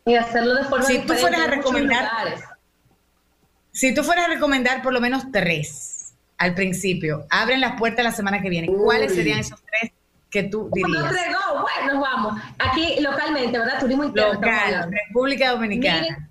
Y 0.05 0.15
hacerlo 0.15 0.55
de 0.55 0.65
forma 0.65 0.85
si 0.85 0.99
tú 0.99 1.13
fueras 1.13 1.41
a 1.41 1.47
recomendar, 1.47 2.09
Si 3.71 3.93
tú 3.93 4.03
fueras 4.03 4.25
a 4.25 4.29
recomendar 4.29 4.81
por 4.83 4.93
lo 4.93 5.01
menos 5.01 5.31
tres 5.31 6.13
al 6.37 6.53
principio, 6.53 7.25
abren 7.29 7.61
las 7.61 7.79
puertas 7.79 8.03
la 8.03 8.11
semana 8.11 8.41
que 8.41 8.49
viene, 8.49 8.67
¿cuáles 8.67 9.15
serían 9.15 9.39
esos 9.39 9.63
tres 9.63 9.91
que 10.35 10.43
tú 10.43 10.69
dirías? 10.73 11.15
Bueno, 11.61 12.01
vamos. 12.01 12.41
Aquí 12.59 12.99
localmente, 12.99 13.57
¿verdad? 13.57 13.79
Turismo 13.79 14.03
interno. 14.03 14.33
Local, 14.33 14.91
República 15.07 15.51
Dominicana. 15.51 16.29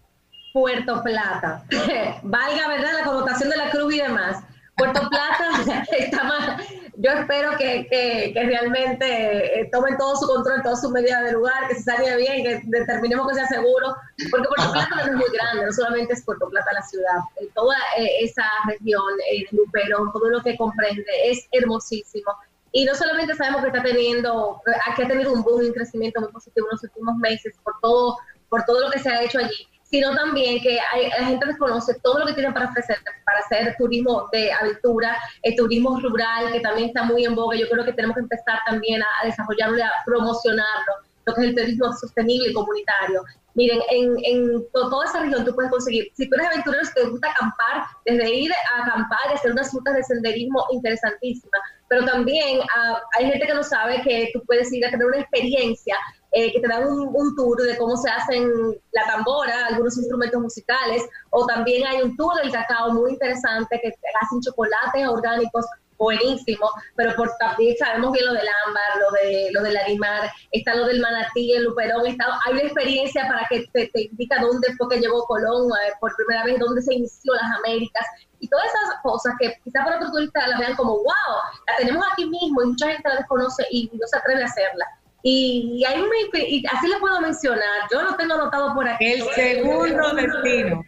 Puerto 0.52 1.02
Plata. 1.02 1.64
Valga, 2.22 2.68
¿verdad? 2.68 2.92
La 2.98 3.04
connotación 3.04 3.48
de 3.48 3.56
la 3.56 3.70
cruz 3.70 3.94
y 3.94 4.00
demás. 4.00 4.44
Puerto 4.76 5.08
Plata 5.08 5.86
está 5.98 6.24
más. 6.24 6.62
Yo 6.96 7.10
espero 7.12 7.56
que, 7.56 7.86
que, 7.90 8.32
que 8.34 8.44
realmente 8.44 9.60
eh, 9.60 9.70
tomen 9.72 9.96
todo 9.96 10.16
su 10.16 10.26
control, 10.26 10.62
toda 10.62 10.76
su 10.76 10.90
medida 10.90 11.22
de 11.22 11.32
lugar, 11.32 11.66
que 11.66 11.74
se 11.74 11.82
salga 11.82 12.16
bien, 12.16 12.44
que 12.44 12.60
determinemos 12.66 13.26
que 13.26 13.34
sea 13.34 13.46
seguro, 13.46 13.96
porque 14.30 14.48
Puerto 14.48 14.72
Plata 14.72 14.96
no 14.96 15.02
es 15.02 15.12
muy 15.12 15.30
grande, 15.32 15.64
no 15.64 15.72
solamente 15.72 16.12
es 16.12 16.24
Puerto 16.24 16.48
Plata 16.50 16.72
la 16.72 16.82
ciudad, 16.82 17.18
eh, 17.40 17.48
toda 17.54 17.74
eh, 17.98 18.08
esa 18.20 18.44
región 18.68 19.02
de 19.16 19.56
Luperón, 19.56 20.12
todo 20.12 20.28
lo 20.28 20.42
que 20.42 20.56
comprende 20.56 21.04
es 21.24 21.48
hermosísimo 21.50 22.30
y 22.76 22.84
no 22.84 22.94
solamente 22.96 23.36
sabemos 23.36 23.62
que 23.62 23.68
está 23.68 23.82
teniendo, 23.84 24.60
que 24.96 25.04
ha 25.04 25.08
tenido 25.08 25.32
un 25.32 25.44
boom 25.44 25.62
y 25.62 25.66
un 25.66 25.72
crecimiento 25.72 26.20
muy 26.20 26.32
positivo 26.32 26.66
en 26.66 26.72
los 26.72 26.82
últimos 26.82 27.16
meses 27.18 27.54
por 27.62 27.72
todo, 27.80 28.16
por 28.48 28.64
todo 28.64 28.80
lo 28.80 28.90
que 28.90 28.98
se 28.98 29.08
ha 29.08 29.22
hecho 29.22 29.38
allí, 29.38 29.68
sino 29.84 30.12
también 30.12 30.60
que 30.60 30.80
hay, 30.92 31.08
la 31.08 31.26
gente 31.26 31.46
desconoce 31.46 31.94
todo 32.02 32.18
lo 32.18 32.26
que 32.26 32.32
tienen 32.32 32.52
para 32.52 32.66
ofrecer, 32.70 32.96
para 33.24 33.38
hacer 33.38 33.76
turismo 33.78 34.28
de 34.32 34.52
aventura, 34.52 35.16
el 35.44 35.54
turismo 35.54 36.00
rural, 36.00 36.50
que 36.50 36.58
también 36.58 36.88
está 36.88 37.04
muy 37.04 37.24
en 37.24 37.36
boga. 37.36 37.56
Yo 37.56 37.68
creo 37.68 37.84
que 37.84 37.92
tenemos 37.92 38.16
que 38.16 38.22
empezar 38.22 38.58
también 38.66 39.00
a, 39.00 39.24
desarrollarlo 39.24 39.78
y 39.78 39.82
a 39.82 39.92
promocionarlo, 40.04 40.94
lo 41.26 41.34
que 41.34 41.42
es 41.42 41.46
el 41.46 41.54
turismo 41.54 41.92
sostenible 41.92 42.48
y 42.50 42.54
comunitario. 42.54 43.22
Miren, 43.54 43.80
en, 43.88 44.16
en 44.24 44.66
toda 44.72 45.04
esa 45.04 45.20
región 45.20 45.44
tú 45.44 45.54
puedes 45.54 45.70
conseguir, 45.70 46.08
si 46.14 46.28
tú 46.28 46.34
eres 46.34 46.48
aventurero, 46.48 46.84
si 46.84 46.94
te 46.94 47.04
gusta 47.04 47.30
acampar, 47.30 47.84
desde 48.04 48.34
ir 48.34 48.50
a 48.52 48.82
acampar 48.82 49.20
y 49.30 49.34
hacer 49.34 49.52
unas 49.52 49.72
rutas 49.72 49.94
de 49.94 50.02
senderismo 50.02 50.66
interesantísimas, 50.72 51.60
pero 51.94 52.06
también 52.06 52.58
ah, 52.76 53.00
hay 53.16 53.26
gente 53.30 53.46
que 53.46 53.54
no 53.54 53.62
sabe 53.62 54.02
que 54.02 54.30
tú 54.32 54.42
puedes 54.46 54.72
ir 54.72 54.84
a 54.84 54.90
tener 54.90 55.06
una 55.06 55.20
experiencia, 55.20 55.94
eh, 56.32 56.52
que 56.52 56.58
te 56.58 56.66
dan 56.66 56.88
un, 56.88 57.36
tour 57.36 57.62
de 57.62 57.78
cómo 57.78 57.96
se 57.96 58.10
hacen 58.10 58.50
la 58.90 59.06
tambora, 59.06 59.66
algunos 59.66 59.96
instrumentos 59.96 60.42
musicales, 60.42 61.04
o 61.30 61.46
también 61.46 61.86
hay 61.86 62.02
un 62.02 62.16
tour 62.16 62.34
del 62.42 62.50
cacao 62.50 62.92
muy 62.92 63.12
interesante 63.12 63.78
que 63.80 63.92
hacen 64.20 64.40
chocolates 64.40 65.06
orgánicos 65.08 65.64
buenísimo, 65.98 66.70
pero 66.96 67.14
por 67.16 67.30
también 67.38 67.76
sabemos 67.76 68.12
bien 68.12 68.26
lo 68.26 68.32
del 68.32 68.46
ámbar, 68.66 69.00
lo 69.00 69.10
de 69.12 69.48
lo 69.52 69.62
del 69.62 69.76
animal, 69.76 70.30
está 70.52 70.74
lo 70.74 70.86
del 70.86 71.00
manatí, 71.00 71.52
el 71.52 71.64
luperón, 71.64 72.06
está, 72.06 72.26
hay 72.46 72.54
una 72.54 72.62
experiencia 72.62 73.26
para 73.28 73.46
que 73.48 73.66
te, 73.72 73.88
te 73.88 74.02
indica 74.02 74.40
dónde 74.40 74.68
fue 74.76 74.88
que 74.88 75.00
llegó 75.00 75.24
Colón 75.24 75.70
eh, 75.70 75.92
por 76.00 76.14
primera 76.16 76.44
vez, 76.44 76.58
dónde 76.58 76.82
se 76.82 76.94
inició 76.94 77.34
las 77.34 77.58
Américas, 77.58 78.06
y 78.40 78.48
todas 78.48 78.66
esas 78.66 79.00
cosas 79.02 79.34
que 79.40 79.54
quizás 79.64 79.84
para 79.84 79.96
otros 79.96 80.12
turistas 80.12 80.48
las 80.48 80.58
vean 80.58 80.76
como, 80.76 80.96
wow, 80.96 81.34
la 81.66 81.76
tenemos 81.78 82.04
aquí 82.12 82.26
mismo 82.26 82.62
y 82.62 82.66
mucha 82.66 82.88
gente 82.88 83.08
la 83.08 83.16
desconoce 83.16 83.64
y 83.70 83.90
no 83.94 84.06
se 84.06 84.18
atreve 84.18 84.42
a 84.42 84.46
hacerla. 84.46 84.86
Y, 85.22 85.82
hay 85.88 85.98
una, 86.02 86.14
y 86.34 86.62
así 86.70 86.86
le 86.86 86.98
puedo 86.98 87.18
mencionar, 87.22 87.88
yo 87.90 88.02
lo 88.02 88.14
tengo 88.16 88.34
anotado 88.34 88.74
por 88.74 88.86
aquí. 88.86 89.06
El 89.06 89.22
segundo 89.30 90.14
destino. 90.14 90.84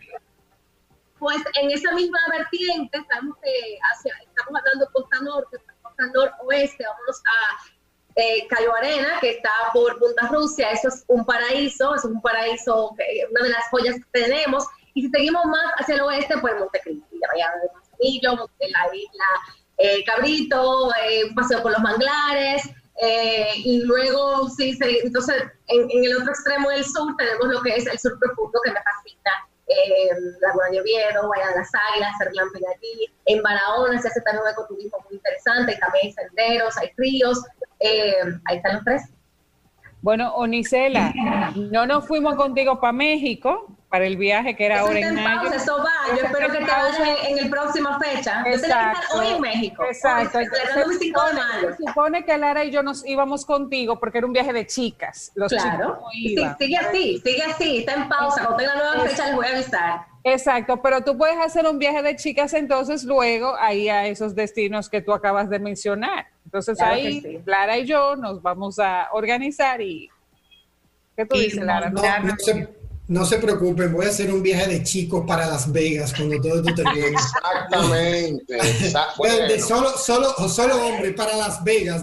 Pues 1.27 1.43
en 1.61 1.73
esa 1.73 1.93
misma 1.93 2.21
vertiente 2.31 2.99
estamos, 2.99 3.37
eh, 3.43 3.79
hacia, 3.83 4.15
estamos 4.15 4.61
hablando 4.61 4.89
costa 4.93 5.21
norte, 5.23 5.59
costa 5.83 6.07
noroeste, 6.15 6.85
vamos 6.87 7.21
a 7.27 8.23
eh, 8.23 8.47
Cayo 8.47 8.73
Arena, 8.77 9.19
que 9.21 9.31
está 9.31 9.51
por 9.73 9.99
Punta 9.99 10.29
Rusia, 10.29 10.71
eso 10.71 10.87
es 10.87 11.03
un 11.09 11.27
paraíso, 11.27 11.97
es 11.97 12.05
un 12.05 12.23
paraíso, 12.23 12.91
una 12.91 13.43
de 13.43 13.49
las 13.49 13.69
joyas 13.73 13.97
que 13.97 14.21
tenemos, 14.21 14.67
y 14.95 15.03
si 15.03 15.11
seguimos 15.11 15.45
más 15.47 15.73
hacia 15.79 15.97
el 15.97 16.03
oeste, 16.03 16.39
pues 16.39 16.55
Montecristi, 16.61 17.19
Bahía 17.19 17.51
de 17.61 17.73
Manzanillo, 17.75 18.49
la 18.61 18.95
isla 18.95 19.25
eh, 19.79 20.05
Cabrito, 20.05 20.95
eh, 20.95 21.25
un 21.25 21.35
paseo 21.35 21.61
por 21.61 21.73
los 21.73 21.81
manglares, 21.81 22.71
eh, 23.03 23.51
y 23.57 23.83
luego, 23.83 24.49
sí, 24.51 24.79
entonces 24.81 25.43
en, 25.67 25.91
en, 25.91 26.05
el 26.05 26.19
otro 26.19 26.31
extremo 26.31 26.71
del 26.71 26.85
sur 26.85 27.17
tenemos 27.17 27.49
lo 27.49 27.61
que 27.63 27.75
es 27.75 27.87
el 27.89 27.99
sur 27.99 28.17
profundo 28.21 28.61
que 28.65 28.71
me 28.71 28.81
fascina, 28.81 29.49
eh, 29.69 30.09
Laguna 30.41 30.69
de 30.71 30.81
Oviedo, 30.81 31.29
Bahía 31.29 31.49
de 31.49 31.57
las 31.57 31.71
Águilas. 31.93 32.13
En 33.27 33.43
Barahona 33.43 34.01
se 34.01 34.09
hace 34.09 34.21
también 34.21 34.45
un 34.45 34.51
ecoturismo 34.51 34.99
muy 35.05 35.17
interesante, 35.17 35.73
y 35.73 35.79
también 35.79 36.07
hay 36.07 36.13
senderos, 36.13 36.77
hay 36.79 36.93
ríos, 36.97 37.45
eh, 37.81 38.17
ahí 38.47 38.57
están 38.57 38.75
los 38.75 38.85
tres. 38.85 39.03
Bueno, 40.03 40.35
Onicela, 40.37 41.13
no 41.57 41.87
nos 41.87 42.07
fuimos 42.07 42.37
contigo 42.37 42.81
para 42.81 42.93
México, 42.93 43.76
para 43.89 44.05
el 44.05 44.17
viaje 44.17 44.57
que 44.57 44.67
era 44.67 44.81
ahora 44.81 44.99
en 44.99 45.15
mayo. 45.15 45.53
Eso 45.53 45.79
va, 45.79 46.17
yo 46.17 46.27
espero 46.27 46.51
que 46.51 46.59
te 46.59 46.65
vayas 46.65 46.99
en, 47.29 47.39
el 47.39 47.51
próxima 47.51 47.99
fecha. 48.01 48.39
Yo 48.39 48.43
tenía 48.43 48.53
que 48.53 48.55
estar 48.55 48.97
hoy 49.15 49.27
en 49.29 49.41
México. 49.41 49.85
Exacto. 49.85 50.39
Se 50.39 51.87
supone, 51.87 52.25
que 52.25 52.37
Lara 52.37 52.65
y 52.65 52.71
yo 52.71 52.83
nos 52.83 53.07
íbamos 53.07 53.45
contigo 53.45 53.99
porque 53.99 54.19
era 54.19 54.27
un 54.27 54.33
viaje 54.33 54.53
de 54.53 54.67
chicas. 54.67 55.31
Los 55.35 55.53
claro. 55.53 56.01
Chicos 56.13 56.53
sí, 56.59 56.65
sigue 56.65 56.77
así, 56.77 57.23
sigue 57.25 57.43
así, 57.43 57.79
está 57.79 57.95
en 57.95 58.09
pausa. 58.09 58.43
Cuando 58.43 58.57
tenga 58.57 58.75
nueva 58.75 59.07
fecha 59.07 59.27
les 59.27 59.37
voy 59.37 59.47
a 59.47 59.51
avisar. 59.51 60.07
Exacto, 60.25 60.83
pero 60.83 61.05
tú 61.05 61.17
puedes 61.17 61.39
hacer 61.39 61.67
un 61.67 61.79
viaje 61.79 62.03
de 62.03 62.17
chicas 62.17 62.53
entonces 62.55 63.05
luego 63.05 63.55
ahí 63.61 63.89
a 63.89 64.07
esos 64.07 64.35
destinos 64.35 64.89
que 64.89 65.01
tú 65.01 65.13
acabas 65.13 65.49
de 65.49 65.61
mencionar. 65.61 66.27
Entonces 66.45 66.81
ahí 66.81 67.41
Lara 67.45 67.79
y 67.79 67.87
yo 67.87 68.17
nos 68.17 68.43
vamos 68.43 68.79
a 68.81 69.09
organizar 69.13 69.81
y... 69.81 70.11
¿Qué 71.17 71.25
tú 71.25 71.39
dices, 71.39 71.65
Lara? 71.65 71.89
No, 71.89 72.03
no 72.03 72.35
se 72.37 72.69
preocupen, 73.41 73.93
voy 73.93 74.07
a 74.07 74.09
hacer 74.09 74.33
un 74.33 74.43
viaje 74.43 74.67
de 74.69 74.83
chicos 74.83 75.25
para 75.27 75.47
Las 75.47 75.71
Vegas 75.71 76.13
cuando 76.15 76.41
todo 76.41 76.57
esto 76.57 76.75
termine. 76.75 77.09
Exactamente. 77.09 78.55
de 79.49 79.61
solo, 79.61 79.91
solo, 79.91 80.31
solo 80.49 80.87
hombre 80.87 81.13
para 81.13 81.37
Las 81.37 81.63
Vegas. 81.63 82.03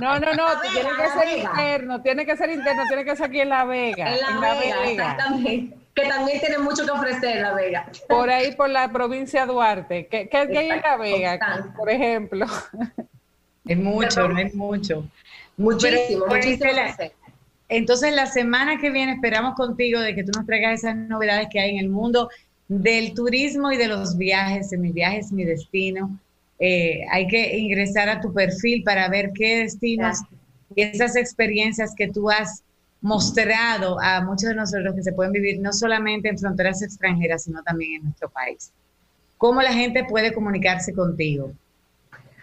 No, 0.00 0.18
no, 0.18 0.34
no, 0.34 0.46
tiene 0.72 0.90
que 0.96 1.20
ser 1.20 1.38
interno, 1.38 2.02
tiene 2.02 2.26
que 2.26 2.36
ser 2.36 2.50
interno, 2.50 2.82
tiene 2.88 3.04
que 3.04 3.16
ser 3.16 3.26
aquí 3.26 3.40
en 3.40 3.48
La 3.50 3.64
Vega. 3.64 4.14
En 4.14 4.40
La, 4.40 4.54
Vega, 4.54 4.84
exactamente. 4.86 5.76
Que 5.94 6.06
también 6.06 6.40
tiene 6.40 6.58
mucho 6.58 6.84
que 6.84 6.90
ofrecer 6.90 7.42
La 7.42 7.52
Vega. 7.52 7.90
Por 8.08 8.30
ahí, 8.30 8.54
por 8.54 8.70
la 8.70 8.90
provincia 8.90 9.42
de 9.42 9.52
Duarte. 9.52 10.06
¿Qué, 10.06 10.28
qué, 10.28 10.38
hay 10.38 10.70
en 10.70 10.80
La 10.80 10.96
Vega, 10.96 11.72
por 11.76 11.90
ejemplo? 11.90 12.46
Es 13.66 13.76
mucho, 13.76 14.26
no 14.26 14.38
es 14.38 14.54
mucho. 14.54 15.04
Muchísimo, 15.56 16.26
muchísimo. 16.26 16.70
Entonces, 17.70 18.12
la 18.12 18.26
semana 18.26 18.78
que 18.78 18.90
viene 18.90 19.12
esperamos 19.12 19.54
contigo 19.54 20.00
de 20.00 20.14
que 20.14 20.24
tú 20.24 20.32
nos 20.36 20.44
traigas 20.44 20.80
esas 20.80 20.96
novedades 20.96 21.46
que 21.50 21.60
hay 21.60 21.70
en 21.70 21.78
el 21.78 21.88
mundo 21.88 22.28
del 22.66 23.14
turismo 23.14 23.70
y 23.70 23.76
de 23.76 23.86
los 23.86 24.18
viajes. 24.18 24.72
En 24.72 24.80
mi 24.82 24.90
viaje 24.90 25.18
es 25.18 25.30
mi 25.30 25.44
destino. 25.44 26.18
Eh, 26.58 27.04
hay 27.12 27.28
que 27.28 27.56
ingresar 27.56 28.08
a 28.08 28.20
tu 28.20 28.32
perfil 28.32 28.82
para 28.82 29.08
ver 29.08 29.30
qué 29.34 29.58
destinos 29.58 30.18
y 30.74 30.82
esas 30.82 31.14
experiencias 31.14 31.94
que 31.96 32.08
tú 32.08 32.28
has 32.28 32.62
mostrado 33.00 33.98
a 34.00 34.20
muchos 34.20 34.50
de 34.50 34.56
nosotros 34.56 34.94
que 34.94 35.02
se 35.02 35.12
pueden 35.12 35.32
vivir 35.32 35.60
no 35.60 35.72
solamente 35.72 36.28
en 36.28 36.38
fronteras 36.38 36.82
extranjeras, 36.82 37.44
sino 37.44 37.62
también 37.62 37.94
en 37.94 38.02
nuestro 38.02 38.28
país. 38.28 38.72
¿Cómo 39.38 39.62
la 39.62 39.72
gente 39.72 40.04
puede 40.04 40.34
comunicarse 40.34 40.92
contigo? 40.92 41.52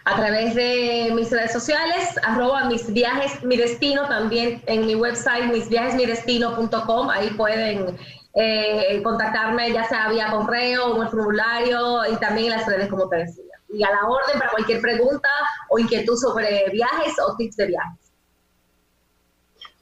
A 0.08 0.16
través 0.16 0.54
de 0.54 1.10
mis 1.14 1.30
redes 1.30 1.52
sociales, 1.52 2.14
arroba 2.22 2.64
mis 2.64 2.90
viajes, 2.90 3.44
mi 3.44 3.58
destino, 3.58 4.08
también 4.08 4.62
en 4.66 4.86
mi 4.86 4.94
website 4.94 5.52
misviajesmidestino.com, 5.52 7.10
ahí 7.10 7.28
pueden 7.30 7.98
eh, 8.32 9.02
contactarme 9.02 9.70
ya 9.70 9.84
sea 9.84 10.08
vía 10.08 10.30
correo 10.30 10.94
o 10.94 11.02
el 11.02 11.08
formulario 11.10 12.10
y 12.10 12.16
también 12.16 12.52
en 12.52 12.58
las 12.58 12.66
redes 12.66 12.88
como 12.88 13.06
te 13.10 13.16
decía. 13.18 13.44
Y 13.68 13.84
a 13.84 13.90
la 13.90 14.08
orden 14.08 14.38
para 14.38 14.50
cualquier 14.50 14.80
pregunta 14.80 15.28
o 15.68 15.78
inquietud 15.78 16.16
sobre 16.16 16.70
viajes 16.70 17.14
o 17.22 17.36
tips 17.36 17.56
de 17.56 17.66
viajes. 17.66 18.12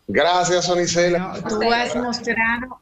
Gracias, 0.08 0.64
Sonicela. 0.64 1.34
tú 1.48 1.60
has 1.72 1.94
mostrado 1.94 2.80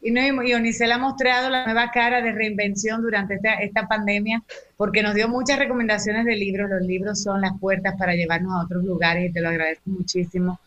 y, 0.00 0.10
no, 0.10 0.42
y 0.42 0.54
Onicel 0.54 0.92
ha 0.92 0.98
mostrado 0.98 1.50
la 1.50 1.64
nueva 1.64 1.90
cara 1.90 2.22
de 2.22 2.32
reinvención 2.32 3.02
durante 3.02 3.34
esta, 3.34 3.54
esta 3.54 3.88
pandemia 3.88 4.42
porque 4.76 5.02
nos 5.02 5.14
dio 5.14 5.28
muchas 5.28 5.58
recomendaciones 5.58 6.24
de 6.24 6.36
libros. 6.36 6.70
Los 6.70 6.82
libros 6.82 7.22
son 7.22 7.40
las 7.40 7.52
puertas 7.58 7.96
para 7.98 8.14
llevarnos 8.14 8.52
a 8.54 8.64
otros 8.64 8.84
lugares 8.84 9.28
y 9.28 9.32
te 9.32 9.40
lo 9.40 9.48
agradezco 9.48 9.90
muchísimo. 9.90 10.60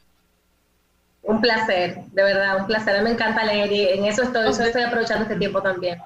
Un 1.24 1.40
placer, 1.40 2.02
de 2.12 2.24
verdad, 2.24 2.58
un 2.60 2.68
placer. 2.68 3.02
Me 3.04 3.12
encanta 3.12 3.46
leer 3.46 3.72
y 3.72 3.88
en 3.90 4.06
eso 4.06 4.24
estoy, 4.24 4.50
estoy 4.50 4.84
aprovechando 4.84 5.24
este 5.24 5.38
tiempo 5.38 5.62
también. 5.62 6.00